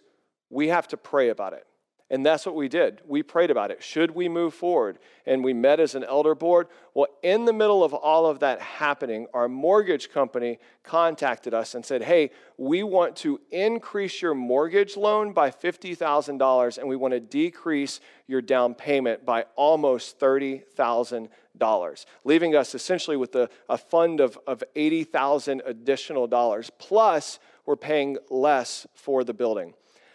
We 0.50 0.68
have 0.68 0.88
to 0.88 0.96
pray 0.96 1.28
about 1.28 1.52
it. 1.52 1.64
And 2.10 2.24
that's 2.24 2.46
what 2.46 2.54
we 2.54 2.68
did. 2.68 3.02
We 3.06 3.22
prayed 3.22 3.50
about 3.50 3.70
it. 3.70 3.82
Should 3.82 4.12
we 4.12 4.30
move 4.30 4.54
forward? 4.54 4.98
And 5.26 5.44
we 5.44 5.52
met 5.52 5.78
as 5.78 5.94
an 5.94 6.04
elder 6.04 6.34
board. 6.34 6.68
Well, 6.94 7.08
in 7.22 7.44
the 7.44 7.52
middle 7.52 7.84
of 7.84 7.92
all 7.92 8.24
of 8.24 8.38
that 8.38 8.62
happening, 8.62 9.26
our 9.34 9.46
mortgage 9.46 10.10
company 10.10 10.58
contacted 10.82 11.52
us 11.52 11.74
and 11.74 11.84
said, 11.84 12.02
Hey, 12.02 12.30
we 12.56 12.82
want 12.82 13.14
to 13.16 13.38
increase 13.50 14.22
your 14.22 14.32
mortgage 14.32 14.96
loan 14.96 15.34
by 15.34 15.50
$50,000 15.50 16.78
and 16.78 16.88
we 16.88 16.96
want 16.96 17.12
to 17.12 17.20
decrease 17.20 18.00
your 18.26 18.40
down 18.40 18.74
payment 18.74 19.26
by 19.26 19.44
almost 19.54 20.18
$30,000, 20.18 22.04
leaving 22.24 22.56
us 22.56 22.74
essentially 22.74 23.18
with 23.18 23.34
a, 23.34 23.50
a 23.68 23.76
fund 23.76 24.20
of, 24.20 24.38
of 24.46 24.64
80,000 24.74 25.60
additional 25.66 26.26
dollars. 26.26 26.70
Plus, 26.78 27.38
we're 27.66 27.76
paying 27.76 28.16
less 28.30 28.86
for 28.94 29.24
the 29.24 29.34
building. 29.34 29.74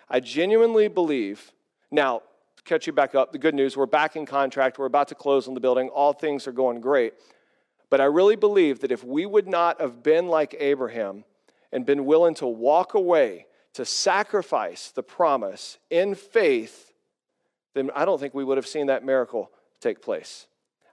I 0.10 0.20
genuinely 0.20 0.88
believe 0.88 1.52
now, 1.94 2.22
catch 2.66 2.88
you 2.88 2.94
back 2.94 3.16
up, 3.16 3.32
the 3.32 3.38
good 3.38 3.56
news, 3.56 3.78
we're 3.78 3.86
back 3.86 4.16
in 4.16 4.26
contract, 4.26 4.80
we're 4.80 4.86
about 4.86 5.10
to 5.10 5.16
close 5.16 5.48
on 5.48 5.54
the 5.54 5.60
building, 5.60 5.90
all 5.90 6.14
things 6.14 6.48
are 6.48 6.52
going 6.52 6.82
great. 6.82 7.14
But 7.90 8.02
I 8.02 8.06
really 8.06 8.36
believe 8.36 8.80
that 8.80 8.92
if 8.92 9.04
we 9.04 9.26
would 9.26 9.48
not 9.48 9.80
have 9.80 10.02
been 10.02 10.28
like 10.28 10.56
Abraham 10.60 11.26
and 11.72 11.86
been 11.86 12.06
willing 12.06 12.34
to 12.36 12.48
walk 12.48 12.94
away, 12.94 13.46
to 13.74 13.86
sacrifice 13.86 14.92
the 14.92 15.04
promise 15.04 15.78
in 15.90 16.16
faith, 16.16 16.94
then 17.74 17.90
I 17.96 18.06
don't 18.06 18.20
think 18.20 18.34
we 18.34 18.44
would 18.44 18.58
have 18.58 18.68
seen 18.68 18.88
that 18.88 19.04
miracle 19.04 19.52
take 19.80 20.02
place. 20.02 20.48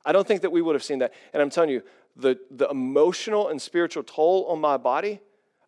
I 0.05 0.13
don't 0.13 0.27
think 0.27 0.43
that 0.43 0.51
we 0.51 0.63
would 0.63 0.75
have 0.75 0.83
seen 0.83 1.01
that. 1.01 1.13
And 1.33 1.43
I'm 1.43 1.51
telling 1.51 1.71
you, 1.71 1.83
the, 2.17 2.39
the 2.51 2.69
emotional 2.69 3.49
and 3.49 3.61
spiritual 3.61 4.03
toll 4.03 4.47
on 4.47 4.61
my 4.61 4.77
body 4.77 5.21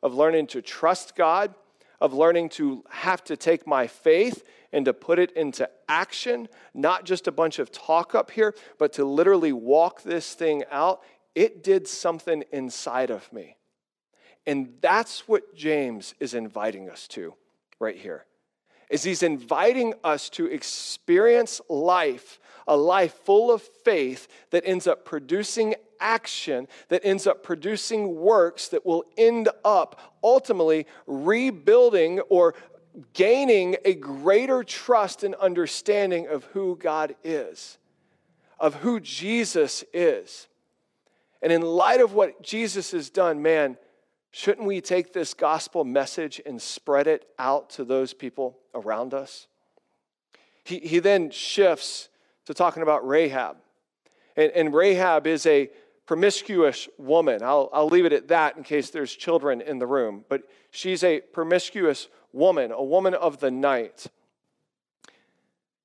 of 0.03 0.15
learning 0.15 0.49
to 0.49 0.63
trust 0.63 1.15
God, 1.15 1.55
of 2.01 2.13
learning 2.13 2.49
to 2.51 2.83
have 2.89 3.23
to 3.25 3.37
take 3.37 3.67
my 3.67 3.87
faith 3.87 4.43
and 4.73 4.85
to 4.87 4.95
put 4.95 5.19
it 5.19 5.31
into 5.33 5.69
action, 5.89 6.49
not 6.75 7.05
just 7.05 7.29
a 7.29 7.33
bunch 7.33 7.59
of 7.59 7.71
talk 7.71 8.15
up 8.15 8.31
here, 8.31 8.55
but 8.79 8.93
to 8.95 9.05
literally 9.05 9.53
walk 9.53 10.03
this 10.03 10.35
thing 10.35 10.65
out, 10.71 11.03
it 11.35 11.63
did 11.63 11.87
something 11.87 12.45
inside 12.53 13.11
of 13.11 13.31
me. 13.33 13.57
And 14.47 14.75
that's 14.81 15.29
what 15.29 15.55
James 15.55 16.15
is 16.19 16.35
inviting 16.35 16.89
us 16.89 17.07
to 17.09 17.35
right 17.79 17.97
here. 17.97 18.25
Is 18.91 19.05
he's 19.05 19.23
inviting 19.23 19.95
us 20.05 20.29
to 20.31 20.47
experience 20.47 21.61
life, 21.69 22.39
a 22.67 22.77
life 22.77 23.15
full 23.25 23.51
of 23.51 23.63
faith 23.85 24.29
that 24.51 24.65
ends 24.67 24.87
up 24.87 25.05
producing 25.05 25.75
action, 25.99 26.69
that 26.89 27.01
ends 27.05 27.27
up 27.27 27.43
producing 27.43 28.17
works 28.17 28.69
that 28.69 28.85
will 28.85 29.05
end 29.17 29.49
up 29.65 30.19
ultimately 30.23 30.87
rebuilding 31.07 32.21
or 32.29 32.55
gaining 33.13 33.77
a 33.85 33.95
greater 33.95 34.63
trust 34.63 35.25
and 35.25 35.35
understanding 35.37 36.27
of 36.27 36.45
who 36.47 36.77
God 36.77 37.15
is, 37.25 37.79
of 38.59 38.77
who 38.77 39.01
Jesus 39.01 39.85
is. 39.93 40.49
And 41.41 41.51
in 41.53 41.63
light 41.63 42.01
of 42.01 42.13
what 42.13 42.43
Jesus 42.43 42.93
has 42.93 43.11
done, 43.11 43.43
man, 43.43 43.77
shouldn't 44.31 44.67
we 44.67 44.81
take 44.81 45.13
this 45.13 45.35
gospel 45.35 45.85
message 45.85 46.41
and 46.45 46.61
spread 46.61 47.07
it 47.07 47.27
out 47.39 47.71
to 47.71 47.85
those 47.85 48.15
people 48.15 48.59
around 48.75 49.15
us? 49.15 49.47
He, 50.65 50.79
he 50.79 50.99
then 51.01 51.31
shifts 51.31 52.09
to 52.47 52.55
talking 52.55 52.83
about 52.83 53.07
Rahab. 53.07 53.57
And, 54.37 54.53
and 54.53 54.75
Rahab 54.75 55.27
is 55.27 55.47
a 55.47 55.71
promiscuous 56.07 56.89
woman. 56.99 57.43
I'll, 57.43 57.71
I'll 57.73 57.89
leave 57.89 58.05
it 58.05 58.13
at 58.13 58.29
that 58.29 58.57
in 58.57 58.63
case 58.63 58.91
there's 58.91 59.15
children 59.15 59.61
in 59.61 59.79
the 59.79 59.87
room. 59.87 60.25
But 60.29 60.43
she's 60.71 61.05
a 61.05 61.21
promiscuous 61.21 62.09
woman, 62.33 62.73
a 62.73 62.83
woman 62.83 63.15
of 63.15 63.41
the 63.41 63.51
night. 63.51 64.07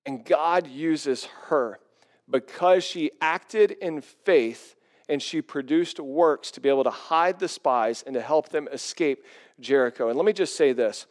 And 0.06 0.24
God 0.24 0.68
uses 0.68 1.26
her 1.48 1.80
because 2.30 2.84
she 2.84 3.12
acted 3.22 3.72
in 3.72 4.02
faith 4.02 4.76
and 5.10 5.22
she 5.22 5.42
produced 5.42 6.00
works 6.00 6.52
to 6.52 6.62
be 6.62 6.70
able 6.70 6.84
to 6.84 6.90
hide 6.90 7.40
the 7.40 7.48
spies 7.48 8.04
and 8.06 8.14
to 8.14 8.22
help 8.22 8.50
them 8.50 8.68
escape 8.72 9.24
Jericho. 9.60 10.10
And 10.10 10.18
let 10.18 10.26
me 10.26 10.34
just 10.34 10.56
say 10.56 10.74
this 10.74 11.06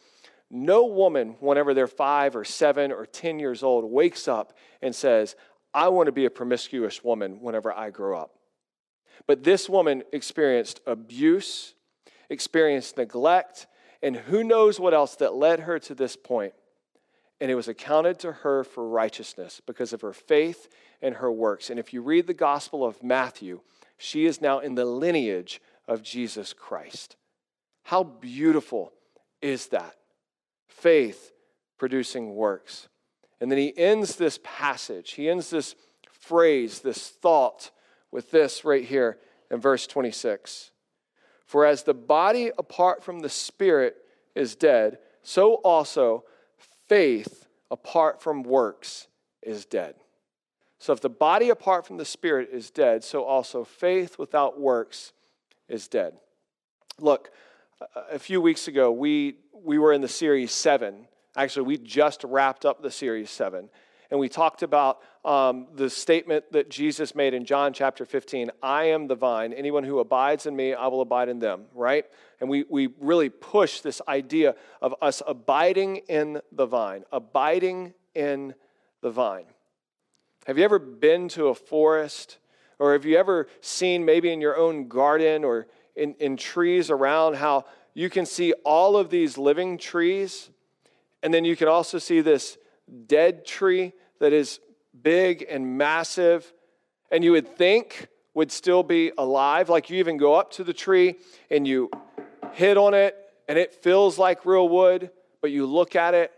no 0.49 0.85
woman, 0.85 1.35
whenever 1.39 1.73
they're 1.73 1.87
five 1.87 2.35
or 2.35 2.45
seven 2.45 2.91
or 2.91 3.05
10 3.05 3.39
years 3.39 3.63
old, 3.63 3.83
wakes 3.83 4.27
up 4.27 4.53
and 4.81 4.95
says, 4.95 5.35
I 5.73 5.89
want 5.89 6.07
to 6.07 6.11
be 6.11 6.25
a 6.25 6.29
promiscuous 6.29 7.03
woman 7.03 7.41
whenever 7.41 7.73
I 7.73 7.89
grow 7.89 8.17
up. 8.17 8.31
But 9.25 9.43
this 9.43 9.67
woman 9.67 10.03
experienced 10.13 10.79
abuse, 10.87 11.73
experienced 12.29 12.97
neglect, 12.97 13.67
and 14.01 14.15
who 14.15 14.43
knows 14.43 14.79
what 14.79 14.93
else 14.93 15.15
that 15.15 15.33
led 15.35 15.61
her 15.61 15.79
to 15.79 15.95
this 15.95 16.15
point. 16.15 16.53
And 17.39 17.51
it 17.51 17.55
was 17.55 17.67
accounted 17.67 18.19
to 18.19 18.31
her 18.31 18.63
for 18.63 18.87
righteousness 18.87 19.61
because 19.65 19.93
of 19.93 20.01
her 20.01 20.13
faith 20.13 20.67
and 21.01 21.15
her 21.15 21.31
works. 21.31 21.69
And 21.69 21.79
if 21.79 21.93
you 21.93 22.01
read 22.01 22.25
the 22.27 22.33
Gospel 22.33 22.83
of 22.83 23.03
Matthew, 23.03 23.61
she 23.97 24.25
is 24.25 24.41
now 24.41 24.59
in 24.59 24.75
the 24.75 24.85
lineage 24.85 25.61
of 25.87 26.01
Jesus 26.01 26.53
Christ. 26.53 27.15
How 27.83 28.03
beautiful 28.03 28.91
is 29.41 29.67
that? 29.67 29.95
Faith 30.67 31.31
producing 31.77 32.35
works. 32.35 32.87
And 33.39 33.51
then 33.51 33.59
he 33.59 33.77
ends 33.77 34.15
this 34.15 34.39
passage, 34.43 35.11
he 35.11 35.29
ends 35.29 35.49
this 35.49 35.75
phrase, 36.11 36.79
this 36.79 37.09
thought 37.09 37.71
with 38.11 38.31
this 38.31 38.65
right 38.65 38.83
here 38.83 39.19
in 39.51 39.59
verse 39.59 39.87
26. 39.87 40.71
For 41.47 41.65
as 41.65 41.83
the 41.83 41.93
body 41.93 42.51
apart 42.57 43.03
from 43.03 43.21
the 43.21 43.29
spirit 43.29 43.95
is 44.35 44.55
dead, 44.55 44.99
so 45.23 45.55
also 45.55 46.25
faith 46.87 47.47
apart 47.71 48.21
from 48.21 48.43
works 48.43 49.07
is 49.41 49.65
dead. 49.65 49.95
So 50.77 50.93
if 50.93 50.99
the 50.99 51.09
body 51.09 51.49
apart 51.49 51.87
from 51.87 51.97
the 51.97 52.05
spirit 52.05 52.49
is 52.51 52.69
dead, 52.69 53.03
so 53.03 53.23
also 53.23 53.63
faith 53.63 54.19
without 54.19 54.59
works 54.59 55.13
is 55.67 55.87
dead. 55.87 56.13
Look, 56.99 57.31
a 58.11 58.19
few 58.19 58.41
weeks 58.41 58.67
ago, 58.67 58.91
we, 58.91 59.37
we 59.53 59.79
were 59.79 59.93
in 59.93 60.01
the 60.01 60.07
series 60.07 60.51
seven. 60.51 61.07
Actually, 61.35 61.65
we 61.65 61.77
just 61.77 62.23
wrapped 62.23 62.65
up 62.65 62.81
the 62.81 62.91
series 62.91 63.29
seven 63.29 63.69
and 64.09 64.19
we 64.19 64.29
talked 64.29 64.63
about 64.63 64.99
um, 65.25 65.67
the 65.75 65.89
statement 65.89 66.45
that 66.51 66.69
Jesus 66.69 67.13
made 67.13 67.33
in 67.33 67.45
John 67.45 67.73
chapter 67.73 68.05
15 68.05 68.51
I 68.63 68.85
am 68.85 69.07
the 69.07 69.15
vine. 69.15 69.53
Anyone 69.53 69.83
who 69.83 69.99
abides 69.99 70.45
in 70.45 70.55
me, 70.55 70.73
I 70.73 70.87
will 70.87 71.01
abide 71.01 71.29
in 71.29 71.39
them, 71.39 71.65
right? 71.73 72.05
And 72.39 72.49
we, 72.49 72.65
we 72.69 72.89
really 72.99 73.29
push 73.29 73.81
this 73.81 74.01
idea 74.07 74.55
of 74.81 74.95
us 75.01 75.21
abiding 75.27 75.97
in 76.07 76.41
the 76.51 76.65
vine, 76.65 77.03
abiding 77.11 77.93
in 78.15 78.55
the 79.01 79.11
vine. 79.11 79.45
Have 80.45 80.57
you 80.57 80.63
ever 80.63 80.79
been 80.79 81.27
to 81.29 81.47
a 81.47 81.55
forest? 81.55 82.37
Or 82.79 82.93
have 82.93 83.05
you 83.05 83.17
ever 83.17 83.47
seen 83.61 84.05
maybe 84.05 84.31
in 84.31 84.39
your 84.39 84.55
own 84.55 84.87
garden 84.87 85.43
or 85.43 85.67
in, 85.95 86.13
in 86.19 86.37
trees 86.37 86.89
around 86.89 87.35
how 87.35 87.65
you 87.93 88.09
can 88.09 88.25
see 88.25 88.53
all 88.63 88.95
of 88.95 89.09
these 89.09 89.37
living 89.37 89.77
trees? 89.77 90.49
And 91.23 91.33
then 91.33 91.43
you 91.43 91.55
can 91.55 91.67
also 91.67 91.97
see 91.97 92.21
this 92.21 92.57
dead 93.07 93.45
tree 93.45 93.93
that 94.19 94.33
is 94.33 94.59
big 95.01 95.45
and 95.49 95.77
massive, 95.77 96.51
and 97.11 97.23
you 97.23 97.31
would 97.31 97.57
think 97.57 98.07
would 98.33 98.51
still 98.51 98.83
be 98.83 99.11
alive. 99.17 99.69
Like 99.69 99.89
you 99.89 99.97
even 99.97 100.17
go 100.17 100.35
up 100.35 100.51
to 100.53 100.63
the 100.63 100.73
tree 100.73 101.15
and 101.49 101.67
you 101.67 101.89
hit 102.53 102.77
on 102.77 102.93
it, 102.93 103.15
and 103.47 103.57
it 103.57 103.73
feels 103.73 104.17
like 104.17 104.45
real 104.45 104.67
wood, 104.67 105.11
but 105.41 105.51
you 105.51 105.65
look 105.65 105.95
at 105.95 106.13
it 106.13 106.31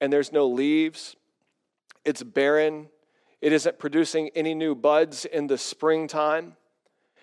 and 0.00 0.12
there's 0.12 0.32
no 0.32 0.46
leaves. 0.46 1.16
it's 2.04 2.22
barren, 2.22 2.88
it 3.40 3.52
isn't 3.52 3.78
producing 3.78 4.30
any 4.34 4.54
new 4.54 4.74
buds 4.74 5.24
in 5.24 5.46
the 5.46 5.58
springtime. 5.58 6.56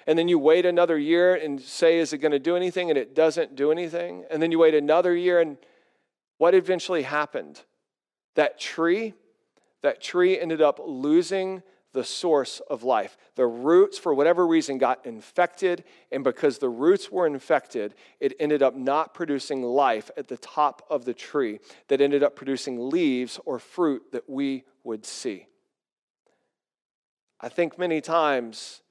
And 0.06 0.20
then 0.20 0.28
you 0.28 0.38
wait 0.38 0.66
another 0.66 0.98
year 0.98 1.34
and 1.36 1.62
say, 1.62 2.00
Is 2.00 2.12
it 2.12 2.18
going 2.18 2.34
to 2.34 2.40
do 2.40 2.56
anything? 2.56 2.90
And 2.90 2.98
it 2.98 3.16
doesn't 3.16 3.56
do 3.56 3.72
anything. 3.72 4.26
And 4.30 4.42
then 4.42 4.52
you 4.52 4.60
wait 4.60 4.76
another 4.76 5.16
year, 5.16 5.40
and 5.40 5.58
what 6.38 6.54
eventually 6.54 7.04
happened? 7.04 7.62
That 8.36 8.60
tree, 8.60 9.14
that 9.82 10.02
tree 10.02 10.40
ended 10.40 10.62
up 10.62 10.80
losing 10.84 11.64
the 11.94 12.04
source 12.04 12.60
of 12.70 12.84
life. 12.84 13.18
The 13.36 13.46
roots, 13.46 14.00
for 14.00 14.14
whatever 14.14 14.46
reason, 14.48 14.80
got 14.80 15.06
infected, 15.06 15.84
and 16.12 16.24
because 16.24 16.58
the 16.58 16.70
roots 16.70 17.12
were 17.12 17.28
infected, 17.28 17.94
it 18.20 18.34
ended 18.40 18.64
up 18.64 18.76
not 18.76 19.14
producing 19.14 19.62
life 19.62 20.10
at 20.18 20.28
the 20.28 20.38
top 20.38 20.86
of 20.90 21.06
the 21.06 21.14
tree 21.14 21.60
that 21.88 22.02
ended 22.02 22.24
up 22.24 22.36
producing 22.36 22.90
leaves 22.90 23.40
or 23.46 23.60
fruit 23.60 24.12
that 24.12 24.28
we 24.28 24.64
would 24.84 25.06
see. 25.06 25.46
I 27.40 27.50
think 27.50 27.78
many 27.78 28.02
times 28.02 28.82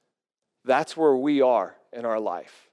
that's 0.63 0.95
where 0.95 1.15
we 1.15 1.41
are 1.41 1.75
in 1.91 2.05
our 2.05 2.19
life. 2.19 2.69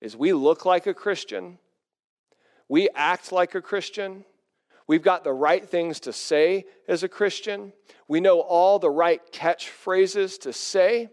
Is 0.00 0.16
we 0.16 0.32
look 0.32 0.64
like 0.64 0.86
a 0.86 0.94
Christian, 0.94 1.58
we 2.68 2.88
act 2.94 3.30
like 3.30 3.54
a 3.54 3.60
Christian, 3.60 4.24
we've 4.90 5.02
got 5.02 5.22
the 5.22 5.32
right 5.32 5.68
things 5.68 6.00
to 6.00 6.12
say 6.12 6.64
as 6.88 7.04
a 7.04 7.08
Christian, 7.08 7.72
we 8.08 8.18
know 8.18 8.40
all 8.40 8.80
the 8.80 8.90
right 8.90 9.20
catchphrases 9.30 10.36
to 10.40 10.52
say, 10.52 11.08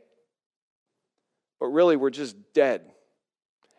but 1.59 1.67
really 1.67 1.95
we're 1.95 2.09
just 2.09 2.35
dead. 2.55 2.81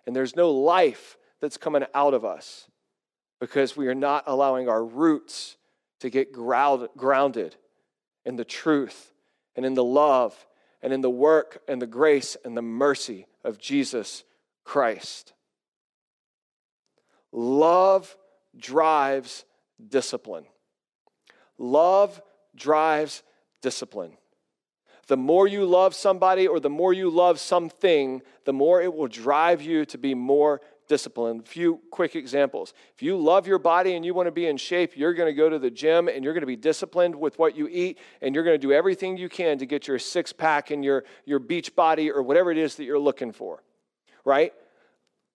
And 0.07 0.15
there's 0.15 0.37
no 0.37 0.53
life 0.53 1.19
that's 1.41 1.57
coming 1.57 1.83
out 1.97 2.15
of 2.15 2.25
us 2.25 2.71
because 3.41 3.77
we 3.77 3.89
are 3.89 3.95
not 3.95 4.23
allowing 4.29 4.69
our 4.69 4.85
roots 4.85 5.57
to 5.99 6.11
get 6.11 6.31
grounded 6.31 7.57
in 8.25 8.37
the 8.37 8.45
truth 8.45 9.13
and 9.57 9.67
in 9.67 9.75
the 9.75 9.83
love 9.83 10.47
and 10.81 10.93
in 10.93 11.01
the 11.01 11.11
work 11.11 11.61
and 11.67 11.83
the 11.83 11.89
grace 11.89 12.37
and 12.45 12.57
the 12.57 12.63
mercy 12.63 13.27
of 13.43 13.59
Jesus 13.59 14.23
Christ. 14.63 15.33
Love 17.33 18.17
drives 18.57 19.45
discipline. 19.87 20.45
Love 21.59 22.21
drives 22.55 23.23
discipline. 23.62 24.17
The 25.09 25.17
more 25.17 25.47
you 25.49 25.64
love 25.64 25.95
somebody 25.95 26.47
or 26.47 26.61
the 26.61 26.71
more 26.71 26.93
you 26.93 27.09
love 27.09 27.41
something, 27.41 28.21
the 28.45 28.53
more 28.53 28.83
it 28.83 28.95
will 28.95 29.09
drive 29.09 29.62
you 29.62 29.87
to 29.87 29.99
be 29.99 30.14
more 30.14 30.61
disciplined. 30.87 31.41
A 31.41 31.45
few 31.45 31.81
quick 31.91 32.14
examples. 32.14 32.75
If 32.95 33.03
you 33.03 33.17
love 33.17 33.47
your 33.47 33.59
body 33.59 33.95
and 33.95 34.05
you 34.05 34.12
want 34.12 34.27
to 34.27 34.33
be 34.33 34.47
in 34.47 34.59
shape, 34.59 34.97
you're 34.97 35.14
going 35.14 35.29
to 35.29 35.35
go 35.35 35.49
to 35.49 35.59
the 35.59 35.71
gym 35.71 36.09
and 36.09 36.23
you're 36.23 36.35
going 36.35 36.43
to 36.43 36.47
be 36.47 36.57
disciplined 36.57 37.14
with 37.14 37.38
what 37.38 37.57
you 37.57 37.69
eat 37.71 37.99
and 38.21 38.35
you're 38.35 38.45
going 38.45 38.59
to 38.61 38.67
do 38.67 38.73
everything 38.73 39.17
you 39.17 39.31
can 39.31 39.59
to 39.59 39.67
get 39.67 39.88
your 39.88 39.99
six 39.99 40.33
pack 40.33 40.71
and 40.71 40.85
your, 40.85 41.05
your 41.25 41.38
beach 41.38 41.75
body 41.75 42.11
or 42.11 42.23
whatever 42.23 42.51
it 42.51 42.59
is 42.59 42.75
that 42.77 42.85
you're 42.85 42.99
looking 42.99 43.33
for, 43.33 43.62
right? 44.25 44.53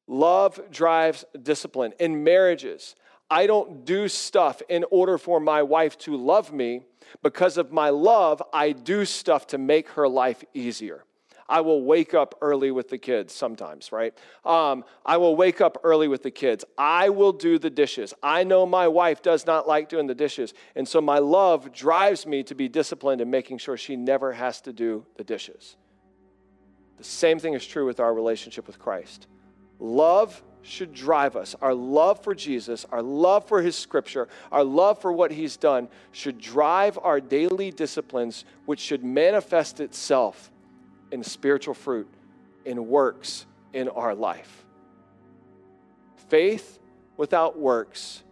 Love 0.08 0.60
drives 0.70 1.26
discipline. 1.42 1.94
In 2.00 2.24
marriages, 2.24 2.96
I 3.34 3.48
don't 3.48 3.84
do 3.84 4.08
stuff 4.08 4.62
in 4.70 4.86
order 4.92 5.18
for 5.18 5.40
my 5.40 5.64
wife 5.64 5.98
to 6.00 6.16
love 6.16 6.54
me. 6.54 6.84
Because 7.24 7.58
of 7.58 7.72
my 7.72 7.90
love, 7.90 8.44
I 8.54 8.74
do 8.74 9.06
stuff 9.06 9.48
to 9.48 9.58
make 9.58 9.90
her 9.90 10.08
life 10.08 10.44
easier. 10.54 11.04
I 11.50 11.62
will 11.62 11.84
wake 11.84 12.14
up 12.14 12.38
early 12.42 12.70
with 12.70 12.90
the 12.90 13.00
kids 13.00 13.34
sometimes, 13.34 13.92
right? 13.92 14.16
Um, 14.46 14.86
I 15.04 15.18
will 15.18 15.36
wake 15.36 15.62
up 15.62 15.80
early 15.84 16.08
with 16.08 16.22
the 16.22 16.30
kids. 16.30 16.64
I 16.78 17.10
will 17.10 17.34
do 17.34 17.58
the 17.58 17.72
dishes. 17.72 18.14
I 18.22 18.44
know 18.44 18.68
my 18.68 18.88
wife 18.88 19.24
does 19.24 19.48
not 19.48 19.68
like 19.68 19.90
doing 19.90 20.06
the 20.06 20.14
dishes. 20.14 20.54
And 20.76 20.88
so 20.88 21.02
my 21.02 21.18
love 21.18 21.74
drives 21.74 22.28
me 22.28 22.44
to 22.44 22.54
be 22.54 22.70
disciplined 22.70 23.20
in 23.20 23.32
making 23.32 23.58
sure 23.58 23.78
she 23.78 23.96
never 23.96 24.34
has 24.34 24.62
to 24.62 24.72
do 24.72 25.08
the 25.18 25.24
dishes. 25.24 25.76
The 27.00 27.04
same 27.04 27.40
thing 27.40 27.56
is 27.56 27.66
true 27.66 27.88
with 27.88 28.00
our 28.00 28.14
relationship 28.14 28.68
with 28.68 28.78
Christ. 28.78 29.26
Love 29.80 30.44
should 30.64 30.94
drive 30.94 31.36
us. 31.36 31.56
Our 31.62 31.74
love 31.74 32.24
for 32.24 32.34
Jesus, 32.34 32.86
our 32.92 33.02
love 33.02 33.48
for 33.48 33.62
his 33.62 33.76
scripture, 33.76 34.28
our 34.52 34.64
love 34.64 35.00
for 35.00 35.12
what 35.12 35.32
he's 35.32 35.58
done 35.58 35.90
should 36.12 36.40
drive 36.40 36.98
our 37.02 37.20
daily 37.20 37.70
disciplines, 37.70 38.46
which 38.66 38.80
should 38.80 39.04
manifest 39.04 39.80
itself 39.80 40.50
in 41.12 41.24
spiritual 41.24 41.74
fruit, 41.74 42.08
in 42.66 42.88
works 42.88 43.46
in 43.74 43.90
our 43.90 44.16
life. 44.16 44.66
Faith 46.30 46.80
without 47.18 47.60
works 47.60 48.24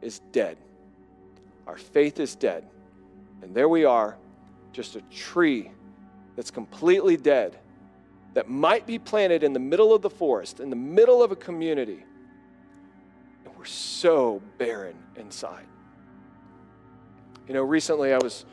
is 0.00 0.20
dead. 0.32 0.56
Our 1.66 1.76
faith 1.76 2.18
is 2.18 2.34
dead. 2.34 2.64
And 3.42 3.54
there 3.54 3.68
we 3.68 3.84
are, 3.84 4.16
just 4.72 4.96
a 4.96 5.02
tree 5.02 5.70
that's 6.34 6.50
completely 6.50 7.16
dead, 7.16 7.56
that 8.34 8.48
might 8.48 8.86
be 8.86 8.98
planted 8.98 9.42
in 9.42 9.52
the 9.52 9.60
middle 9.60 9.94
of 9.94 10.02
the 10.02 10.10
forest, 10.10 10.60
in 10.60 10.68
the 10.68 10.76
middle 10.76 11.22
of 11.22 11.32
a 11.32 11.36
community. 11.36 12.04
And 13.44 13.56
we're 13.56 13.64
so 13.64 14.42
barren 14.58 14.96
inside. 15.16 15.66
You 17.46 17.54
know, 17.54 17.62
recently 17.62 18.12
I 18.12 18.18
was 18.18 18.44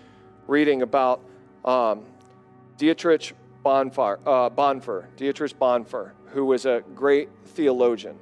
reading 0.48 0.82
about 0.84 1.22
um, 1.66 2.06
Dietrich 2.78 3.34
uh, 3.66 3.84
Bonhoeffer, 4.50 5.06
Dietrich 5.16 5.58
Bonhoeffer, 5.60 6.12
who 6.28 6.46
was 6.46 6.66
a 6.66 6.84
great 6.96 7.30
theologian, 7.46 8.18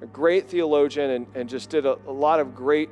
a 0.00 0.06
great 0.06 0.48
theologian, 0.48 1.10
and, 1.10 1.26
and 1.34 1.48
just 1.48 1.70
did 1.70 1.86
a, 1.86 1.98
a 2.06 2.12
lot 2.12 2.40
of 2.40 2.54
great 2.54 2.90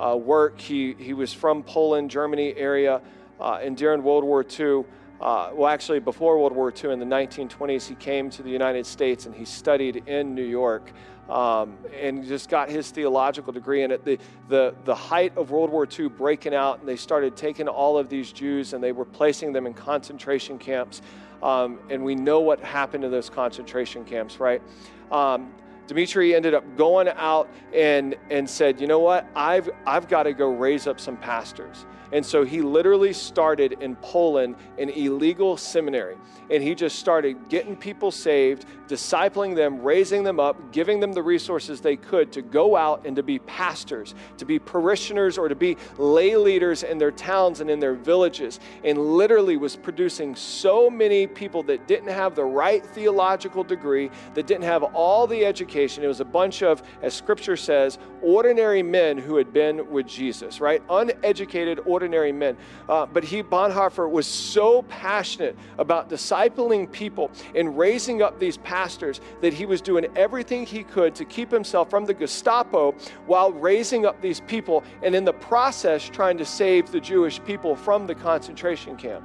uh, 0.00 0.16
work. 0.16 0.60
He, 0.60 0.94
he 0.98 1.12
was 1.14 1.32
from 1.32 1.62
Poland, 1.62 2.10
Germany 2.10 2.54
area, 2.56 3.00
uh, 3.40 3.60
and 3.62 3.76
during 3.76 4.02
World 4.02 4.24
War 4.24 4.44
II, 4.44 4.84
uh, 5.20 5.50
well, 5.54 5.70
actually, 5.70 5.98
before 5.98 6.38
World 6.38 6.52
War 6.52 6.72
II 6.72 6.92
in 6.92 6.98
the 6.98 7.06
1920s, 7.06 7.86
he 7.86 7.94
came 7.94 8.28
to 8.30 8.42
the 8.42 8.50
United 8.50 8.84
States 8.84 9.26
and 9.26 9.34
he 9.34 9.44
studied 9.44 10.02
in 10.06 10.34
New 10.34 10.44
York 10.44 10.92
um, 11.28 11.78
and 11.98 12.24
just 12.24 12.48
got 12.48 12.68
his 12.68 12.90
theological 12.90 13.52
degree. 13.52 13.82
And 13.82 13.92
at 13.92 14.04
the, 14.04 14.18
the, 14.48 14.74
the 14.84 14.94
height 14.94 15.36
of 15.36 15.50
World 15.50 15.70
War 15.70 15.86
II 15.86 16.08
breaking 16.08 16.54
out, 16.54 16.80
and 16.80 16.88
they 16.88 16.96
started 16.96 17.36
taking 17.36 17.66
all 17.66 17.96
of 17.96 18.08
these 18.08 18.30
Jews 18.30 18.74
and 18.74 18.84
they 18.84 18.92
were 18.92 19.04
placing 19.06 19.52
them 19.52 19.66
in 19.66 19.72
concentration 19.72 20.58
camps. 20.58 21.00
Um, 21.42 21.78
and 21.90 22.04
we 22.04 22.14
know 22.14 22.40
what 22.40 22.60
happened 22.60 23.02
to 23.02 23.08
those 23.08 23.30
concentration 23.30 24.04
camps, 24.04 24.38
right? 24.38 24.62
Um, 25.10 25.52
Dietrich 25.86 26.34
ended 26.34 26.52
up 26.52 26.76
going 26.76 27.08
out 27.08 27.48
and, 27.72 28.16
and 28.30 28.48
said, 28.48 28.80
you 28.80 28.86
know 28.86 28.98
what, 28.98 29.26
I've, 29.34 29.70
I've 29.86 30.08
got 30.08 30.24
to 30.24 30.32
go 30.32 30.48
raise 30.48 30.86
up 30.86 30.98
some 30.98 31.16
pastors. 31.16 31.86
And 32.12 32.24
so 32.24 32.44
he 32.44 32.62
literally 32.62 33.12
started 33.12 33.78
in 33.80 33.96
Poland 33.96 34.56
an 34.78 34.90
illegal 34.90 35.56
seminary. 35.56 36.16
And 36.50 36.62
he 36.62 36.74
just 36.74 36.98
started 36.98 37.48
getting 37.48 37.76
people 37.76 38.10
saved, 38.12 38.66
discipling 38.86 39.56
them, 39.56 39.82
raising 39.82 40.22
them 40.22 40.38
up, 40.38 40.72
giving 40.72 41.00
them 41.00 41.12
the 41.12 41.22
resources 41.22 41.80
they 41.80 41.96
could 41.96 42.30
to 42.32 42.42
go 42.42 42.76
out 42.76 43.04
and 43.04 43.16
to 43.16 43.22
be 43.22 43.40
pastors, 43.40 44.14
to 44.38 44.44
be 44.44 44.58
parishioners, 44.58 45.38
or 45.38 45.48
to 45.48 45.56
be 45.56 45.76
lay 45.98 46.36
leaders 46.36 46.84
in 46.84 46.98
their 46.98 47.10
towns 47.10 47.60
and 47.60 47.68
in 47.68 47.80
their 47.80 47.94
villages. 47.94 48.60
And 48.84 48.98
literally 48.98 49.56
was 49.56 49.74
producing 49.74 50.36
so 50.36 50.88
many 50.88 51.26
people 51.26 51.64
that 51.64 51.88
didn't 51.88 52.10
have 52.10 52.36
the 52.36 52.44
right 52.44 52.84
theological 52.86 53.64
degree, 53.64 54.10
that 54.34 54.46
didn't 54.46 54.64
have 54.64 54.82
all 54.82 55.26
the 55.26 55.44
education. 55.44 56.04
It 56.04 56.08
was 56.08 56.20
a 56.20 56.24
bunch 56.24 56.62
of, 56.62 56.82
as 57.02 57.14
scripture 57.14 57.56
says, 57.56 57.98
ordinary 58.22 58.82
men 58.82 59.18
who 59.18 59.36
had 59.36 59.52
been 59.52 59.90
with 59.90 60.06
Jesus, 60.06 60.60
right? 60.60 60.82
Uneducated, 60.88 61.80
ordinary 61.86 61.95
men. 62.00 62.56
Uh, 62.88 63.06
but 63.06 63.24
he, 63.24 63.42
Bonhoeffer, 63.42 64.10
was 64.10 64.26
so 64.26 64.82
passionate 64.82 65.56
about 65.78 66.08
discipling 66.08 66.90
people 66.90 67.30
and 67.54 67.76
raising 67.76 68.22
up 68.22 68.38
these 68.38 68.56
pastors 68.58 69.20
that 69.40 69.52
he 69.52 69.66
was 69.66 69.80
doing 69.80 70.06
everything 70.16 70.66
he 70.66 70.84
could 70.84 71.14
to 71.14 71.24
keep 71.24 71.50
himself 71.50 71.90
from 71.90 72.04
the 72.04 72.14
Gestapo 72.14 72.92
while 73.26 73.52
raising 73.52 74.06
up 74.06 74.20
these 74.20 74.40
people 74.40 74.84
and 75.02 75.14
in 75.14 75.24
the 75.24 75.32
process 75.32 76.08
trying 76.08 76.38
to 76.38 76.44
save 76.44 76.90
the 76.90 77.00
Jewish 77.00 77.42
people 77.44 77.76
from 77.76 78.06
the 78.06 78.14
concentration 78.14 78.96
camp. 78.96 79.24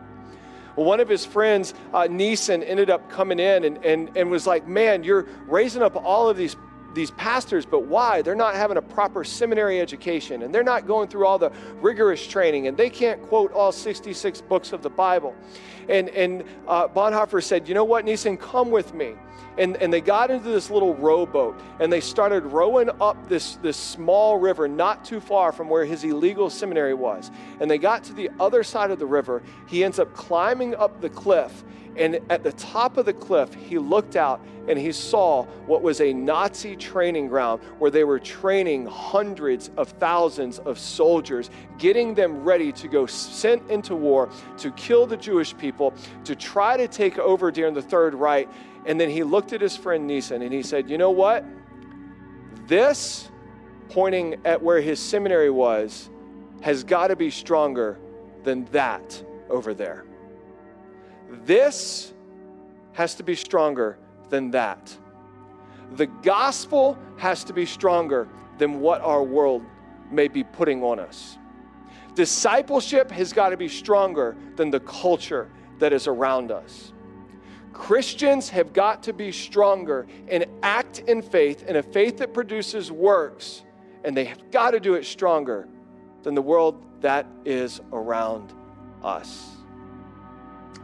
Well, 0.76 0.86
one 0.86 1.00
of 1.00 1.10
his 1.10 1.26
friends, 1.26 1.74
uh, 1.94 2.08
Nissen, 2.10 2.64
ended 2.64 2.90
up 2.90 3.10
coming 3.10 3.40
in 3.40 3.66
and, 3.66 3.84
and, 3.86 4.16
and 4.16 4.32
was 4.32 4.48
like, 4.48 4.68
Man, 4.68 5.04
you're 5.04 5.28
raising 5.48 5.82
up 5.82 5.96
all 5.96 6.30
of 6.30 6.38
these 6.38 6.56
these 6.94 7.12
pastors, 7.12 7.66
but 7.66 7.86
why? 7.86 8.22
They're 8.22 8.36
not 8.36 8.56
having 8.56 8.78
a 8.78 8.82
proper 8.82 9.24
seminary 9.24 9.80
education 9.80 10.44
and 10.44 10.54
they're 10.54 10.64
not 10.64 10.88
going 10.88 11.08
through 11.08 11.26
all 11.26 11.38
the 11.38 11.52
rigorous 11.82 12.26
training 12.26 12.68
and 12.68 12.78
they 12.78 12.90
can't 12.90 13.22
quote 13.24 13.52
all 13.54 13.72
66 13.72 14.42
books 14.42 14.74
of 14.74 14.82
the 14.82 14.90
Bible. 14.90 15.36
And, 15.90 16.10
and 16.10 16.44
uh, 16.68 16.88
Bonhoeffer 16.88 17.44
said, 17.44 17.68
You 17.68 17.74
know 17.74 17.84
what, 17.84 18.06
Nissen, 18.06 18.38
come 18.38 18.72
with 18.72 18.94
me. 18.94 19.14
And, 19.58 19.76
and 19.78 19.92
they 19.92 20.00
got 20.00 20.32
into 20.32 20.50
this 20.50 20.70
little 20.70 20.96
rowboat 20.96 21.60
and 21.80 21.92
they 21.92 22.00
started 22.00 22.46
rowing 22.46 22.90
up 23.02 23.28
this, 23.28 23.58
this 23.58 23.76
small 23.76 24.40
river 24.40 24.68
not 24.68 25.04
too 25.04 25.20
far 25.20 25.52
from 25.52 25.70
where 25.70 25.84
his 25.84 26.04
illegal 26.04 26.50
seminary 26.50 26.94
was. 26.94 27.32
And 27.60 27.70
they 27.70 27.78
got 27.78 28.04
to 28.06 28.14
the 28.14 28.30
other 28.40 28.64
side 28.64 28.92
of 28.92 29.00
the 29.00 29.06
river. 29.06 29.44
He 29.68 29.84
ends 29.84 30.00
up 30.00 30.14
climbing 30.14 30.76
up 30.76 31.02
the 31.02 31.10
cliff 31.10 31.64
And 31.98 32.20
at 32.30 32.44
the 32.44 32.54
top 32.54 32.98
of 32.98 33.06
the 33.06 33.14
cliff, 33.14 33.54
he 33.54 33.78
looked 33.78 34.16
out 34.16 34.42
and 34.68 34.78
he 34.80 34.92
saw 34.92 35.44
what 35.66 35.82
was 35.82 36.00
a 36.00 36.14
Nazi 36.14 36.76
training 36.76 37.28
ground 37.28 37.62
where 37.80 37.92
they 37.92 38.04
were 38.04 38.20
training 38.20 38.86
hundreds 38.86 39.70
of 39.76 39.90
thousands 39.90 40.60
of 40.60 40.80
soldiers, 40.80 41.50
getting 41.78 42.14
them 42.14 42.44
ready 42.44 42.72
to 42.74 42.88
go 42.88 43.06
sent 43.06 43.70
into 43.70 43.96
war 43.96 44.30
to 44.58 44.72
kill 44.72 45.06
the 45.06 45.18
Jewish 45.18 45.58
people, 45.58 45.94
to 46.24 46.36
try 46.36 46.78
to 46.78 46.88
take 46.88 47.18
over 47.18 47.52
during 47.52 47.74
the 47.74 47.82
Third 47.82 48.14
Reich. 48.16 48.48
And 48.86 49.00
then 49.00 49.10
he 49.10 49.24
looked 49.24 49.52
at 49.52 49.62
his 49.62 49.76
friend 49.76 50.08
Nissen 50.08 50.42
and 50.42 50.54
he 50.54 50.64
said, 50.64 50.90
You 50.90 50.98
know 50.98 51.12
what? 51.12 51.44
This, 52.68 53.30
pointing 53.90 54.40
at 54.46 54.62
where 54.62 54.80
his 54.80 55.00
seminary 55.00 55.50
was, 55.50 56.10
has 56.62 56.84
got 56.84 57.08
to 57.08 57.16
be 57.16 57.30
stronger 57.30 58.00
than 58.44 58.66
that 58.66 59.24
over 59.50 59.74
there. 59.74 60.06
This 61.46 62.14
has 62.94 63.16
to 63.16 63.24
be 63.24 63.36
stronger 63.36 63.98
than 64.30 64.52
that. 64.52 64.96
The 65.94 66.08
gospel 66.08 66.98
has 67.18 67.44
to 67.46 67.54
be 67.54 67.66
stronger 67.66 68.28
than 68.58 68.80
what 68.80 69.02
our 69.02 69.24
world 69.24 69.64
may 70.10 70.28
be 70.28 70.44
putting 70.44 70.84
on 70.84 71.00
us. 71.00 71.38
Discipleship 72.16 73.10
has 73.12 73.32
got 73.32 73.50
to 73.50 73.58
be 73.58 73.70
stronger 73.70 74.36
than 74.56 74.70
the 74.70 74.82
culture 74.82 75.50
that 75.80 75.94
is 75.94 76.08
around 76.08 76.52
us. 76.52 76.94
Christians 77.74 78.50
have 78.50 78.74
got 78.74 79.04
to 79.04 79.14
be 79.14 79.32
stronger 79.32 80.06
and 80.28 80.46
act 80.62 81.00
in 81.00 81.22
faith, 81.22 81.64
in 81.64 81.78
a 81.78 81.84
faith 81.84 82.18
that 82.18 82.34
produces 82.34 82.92
works, 82.92 83.64
and 84.04 84.16
they 84.16 84.26
have 84.26 84.52
got 84.52 84.72
to 84.72 84.80
do 84.80 84.96
it 84.96 85.06
stronger 85.06 85.68
than 86.24 86.36
the 86.36 86.42
world 86.42 86.84
that 87.02 87.26
is 87.46 87.80
around 87.94 88.54
us. 89.04 89.61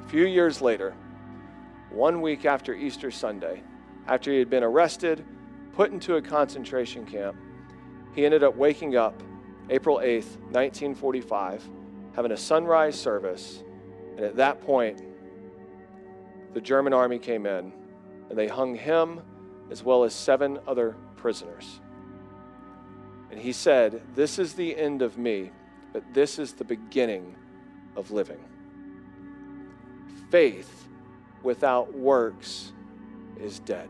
A 0.07 0.09
few 0.09 0.25
years 0.25 0.61
later, 0.61 0.95
one 1.89 2.21
week 2.21 2.45
after 2.45 2.73
Easter 2.73 3.11
Sunday, 3.11 3.61
after 4.07 4.31
he 4.31 4.39
had 4.39 4.49
been 4.49 4.63
arrested, 4.63 5.25
put 5.73 5.91
into 5.91 6.15
a 6.15 6.21
concentration 6.21 7.05
camp, 7.05 7.35
he 8.15 8.23
ended 8.23 8.41
up 8.41 8.55
waking 8.55 8.95
up 8.95 9.21
April 9.69 9.97
8th, 9.97 10.37
1945, 10.53 11.69
having 12.15 12.31
a 12.31 12.37
sunrise 12.37 12.97
service. 12.97 13.61
And 14.15 14.21
at 14.21 14.37
that 14.37 14.61
point, 14.61 15.01
the 16.53 16.61
German 16.61 16.93
army 16.93 17.19
came 17.19 17.45
in 17.45 17.73
and 18.29 18.39
they 18.39 18.47
hung 18.47 18.75
him 18.75 19.19
as 19.69 19.83
well 19.83 20.05
as 20.05 20.13
seven 20.13 20.57
other 20.65 20.95
prisoners. 21.17 21.81
And 23.29 23.41
he 23.41 23.51
said, 23.51 24.01
This 24.15 24.39
is 24.39 24.53
the 24.53 24.73
end 24.77 25.01
of 25.01 25.17
me, 25.17 25.51
but 25.91 26.13
this 26.13 26.39
is 26.39 26.53
the 26.53 26.63
beginning 26.63 27.35
of 27.97 28.11
living. 28.11 28.39
Faith 30.29 30.87
without 31.43 31.93
works 31.93 32.73
is 33.39 33.59
dead. 33.59 33.89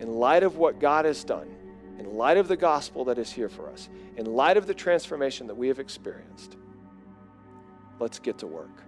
In 0.00 0.14
light 0.14 0.42
of 0.42 0.56
what 0.56 0.78
God 0.78 1.04
has 1.04 1.24
done, 1.24 1.48
in 1.98 2.16
light 2.16 2.36
of 2.36 2.48
the 2.48 2.56
gospel 2.56 3.04
that 3.06 3.18
is 3.18 3.30
here 3.30 3.48
for 3.48 3.68
us, 3.68 3.88
in 4.16 4.26
light 4.26 4.56
of 4.56 4.66
the 4.66 4.74
transformation 4.74 5.46
that 5.46 5.54
we 5.54 5.68
have 5.68 5.78
experienced, 5.78 6.56
let's 7.98 8.18
get 8.18 8.38
to 8.38 8.46
work. 8.46 8.82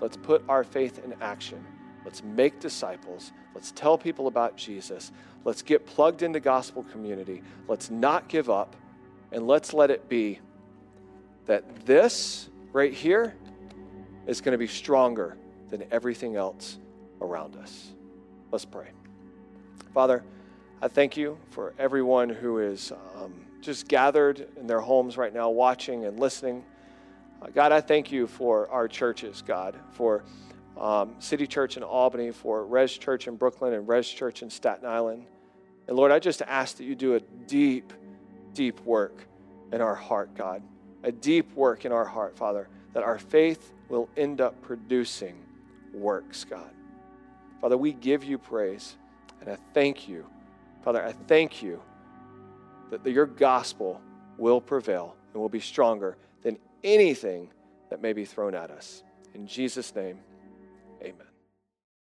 Let's 0.00 0.16
put 0.16 0.42
our 0.48 0.64
faith 0.64 1.02
in 1.04 1.14
action. 1.20 1.64
Let's 2.04 2.22
make 2.22 2.60
disciples. 2.60 3.32
Let's 3.54 3.72
tell 3.72 3.96
people 3.96 4.26
about 4.26 4.56
Jesus. 4.56 5.12
Let's 5.44 5.62
get 5.62 5.86
plugged 5.86 6.22
into 6.22 6.40
gospel 6.40 6.82
community. 6.84 7.42
Let's 7.68 7.90
not 7.90 8.28
give 8.28 8.50
up. 8.50 8.76
And 9.32 9.46
let's 9.46 9.72
let 9.72 9.90
it 9.90 10.08
be 10.08 10.40
that 11.46 11.86
this 11.86 12.48
right 12.72 12.92
here 12.92 13.34
is 14.26 14.40
going 14.40 14.52
to 14.52 14.58
be 14.58 14.66
stronger 14.66 15.36
than 15.70 15.84
everything 15.90 16.36
else 16.36 16.78
around 17.20 17.56
us. 17.56 17.92
Let's 18.50 18.64
pray. 18.64 18.88
Father, 19.92 20.22
I 20.80 20.88
thank 20.88 21.16
you 21.16 21.38
for 21.50 21.74
everyone 21.78 22.28
who 22.28 22.58
is 22.58 22.92
um, 23.16 23.34
just 23.60 23.88
gathered 23.88 24.46
in 24.58 24.66
their 24.66 24.80
homes 24.80 25.16
right 25.16 25.32
now, 25.32 25.50
watching 25.50 26.04
and 26.04 26.18
listening. 26.18 26.64
Uh, 27.40 27.46
God, 27.48 27.72
I 27.72 27.80
thank 27.80 28.12
you 28.12 28.26
for 28.26 28.68
our 28.70 28.88
churches, 28.88 29.42
God, 29.46 29.76
for 29.92 30.24
um, 30.78 31.14
City 31.18 31.46
Church 31.46 31.76
in 31.76 31.82
Albany, 31.82 32.30
for 32.30 32.64
Res 32.64 32.96
Church 32.96 33.28
in 33.28 33.36
Brooklyn, 33.36 33.74
and 33.74 33.86
Res 33.86 34.08
Church 34.08 34.42
in 34.42 34.50
Staten 34.50 34.86
Island. 34.86 35.26
And 35.86 35.96
Lord, 35.96 36.10
I 36.10 36.18
just 36.18 36.42
ask 36.42 36.76
that 36.78 36.84
you 36.84 36.94
do 36.94 37.14
a 37.14 37.20
deep, 37.20 37.92
deep 38.54 38.80
work 38.84 39.26
in 39.72 39.80
our 39.80 39.94
heart, 39.94 40.34
God, 40.34 40.62
a 41.02 41.12
deep 41.12 41.54
work 41.54 41.84
in 41.84 41.92
our 41.92 42.04
heart, 42.04 42.36
Father, 42.36 42.68
that 42.92 43.02
our 43.02 43.18
faith 43.18 43.72
will 43.88 44.08
end 44.16 44.40
up 44.40 44.60
producing 44.62 45.36
works, 45.92 46.44
God. 46.44 46.70
Father, 47.60 47.76
we 47.76 47.92
give 47.92 48.24
you 48.24 48.38
praise, 48.38 48.96
and 49.40 49.48
I 49.50 49.56
thank 49.72 50.08
you. 50.08 50.26
Father, 50.82 51.04
I 51.04 51.12
thank 51.12 51.62
you 51.62 51.80
that 52.90 53.04
your 53.06 53.26
gospel 53.26 54.00
will 54.36 54.60
prevail 54.60 55.16
and 55.32 55.40
will 55.40 55.48
be 55.48 55.60
stronger 55.60 56.16
than 56.42 56.58
anything 56.82 57.50
that 57.90 58.02
may 58.02 58.12
be 58.12 58.24
thrown 58.24 58.54
at 58.54 58.70
us. 58.70 59.02
In 59.34 59.46
Jesus' 59.46 59.94
name, 59.94 60.18
amen. 61.02 61.33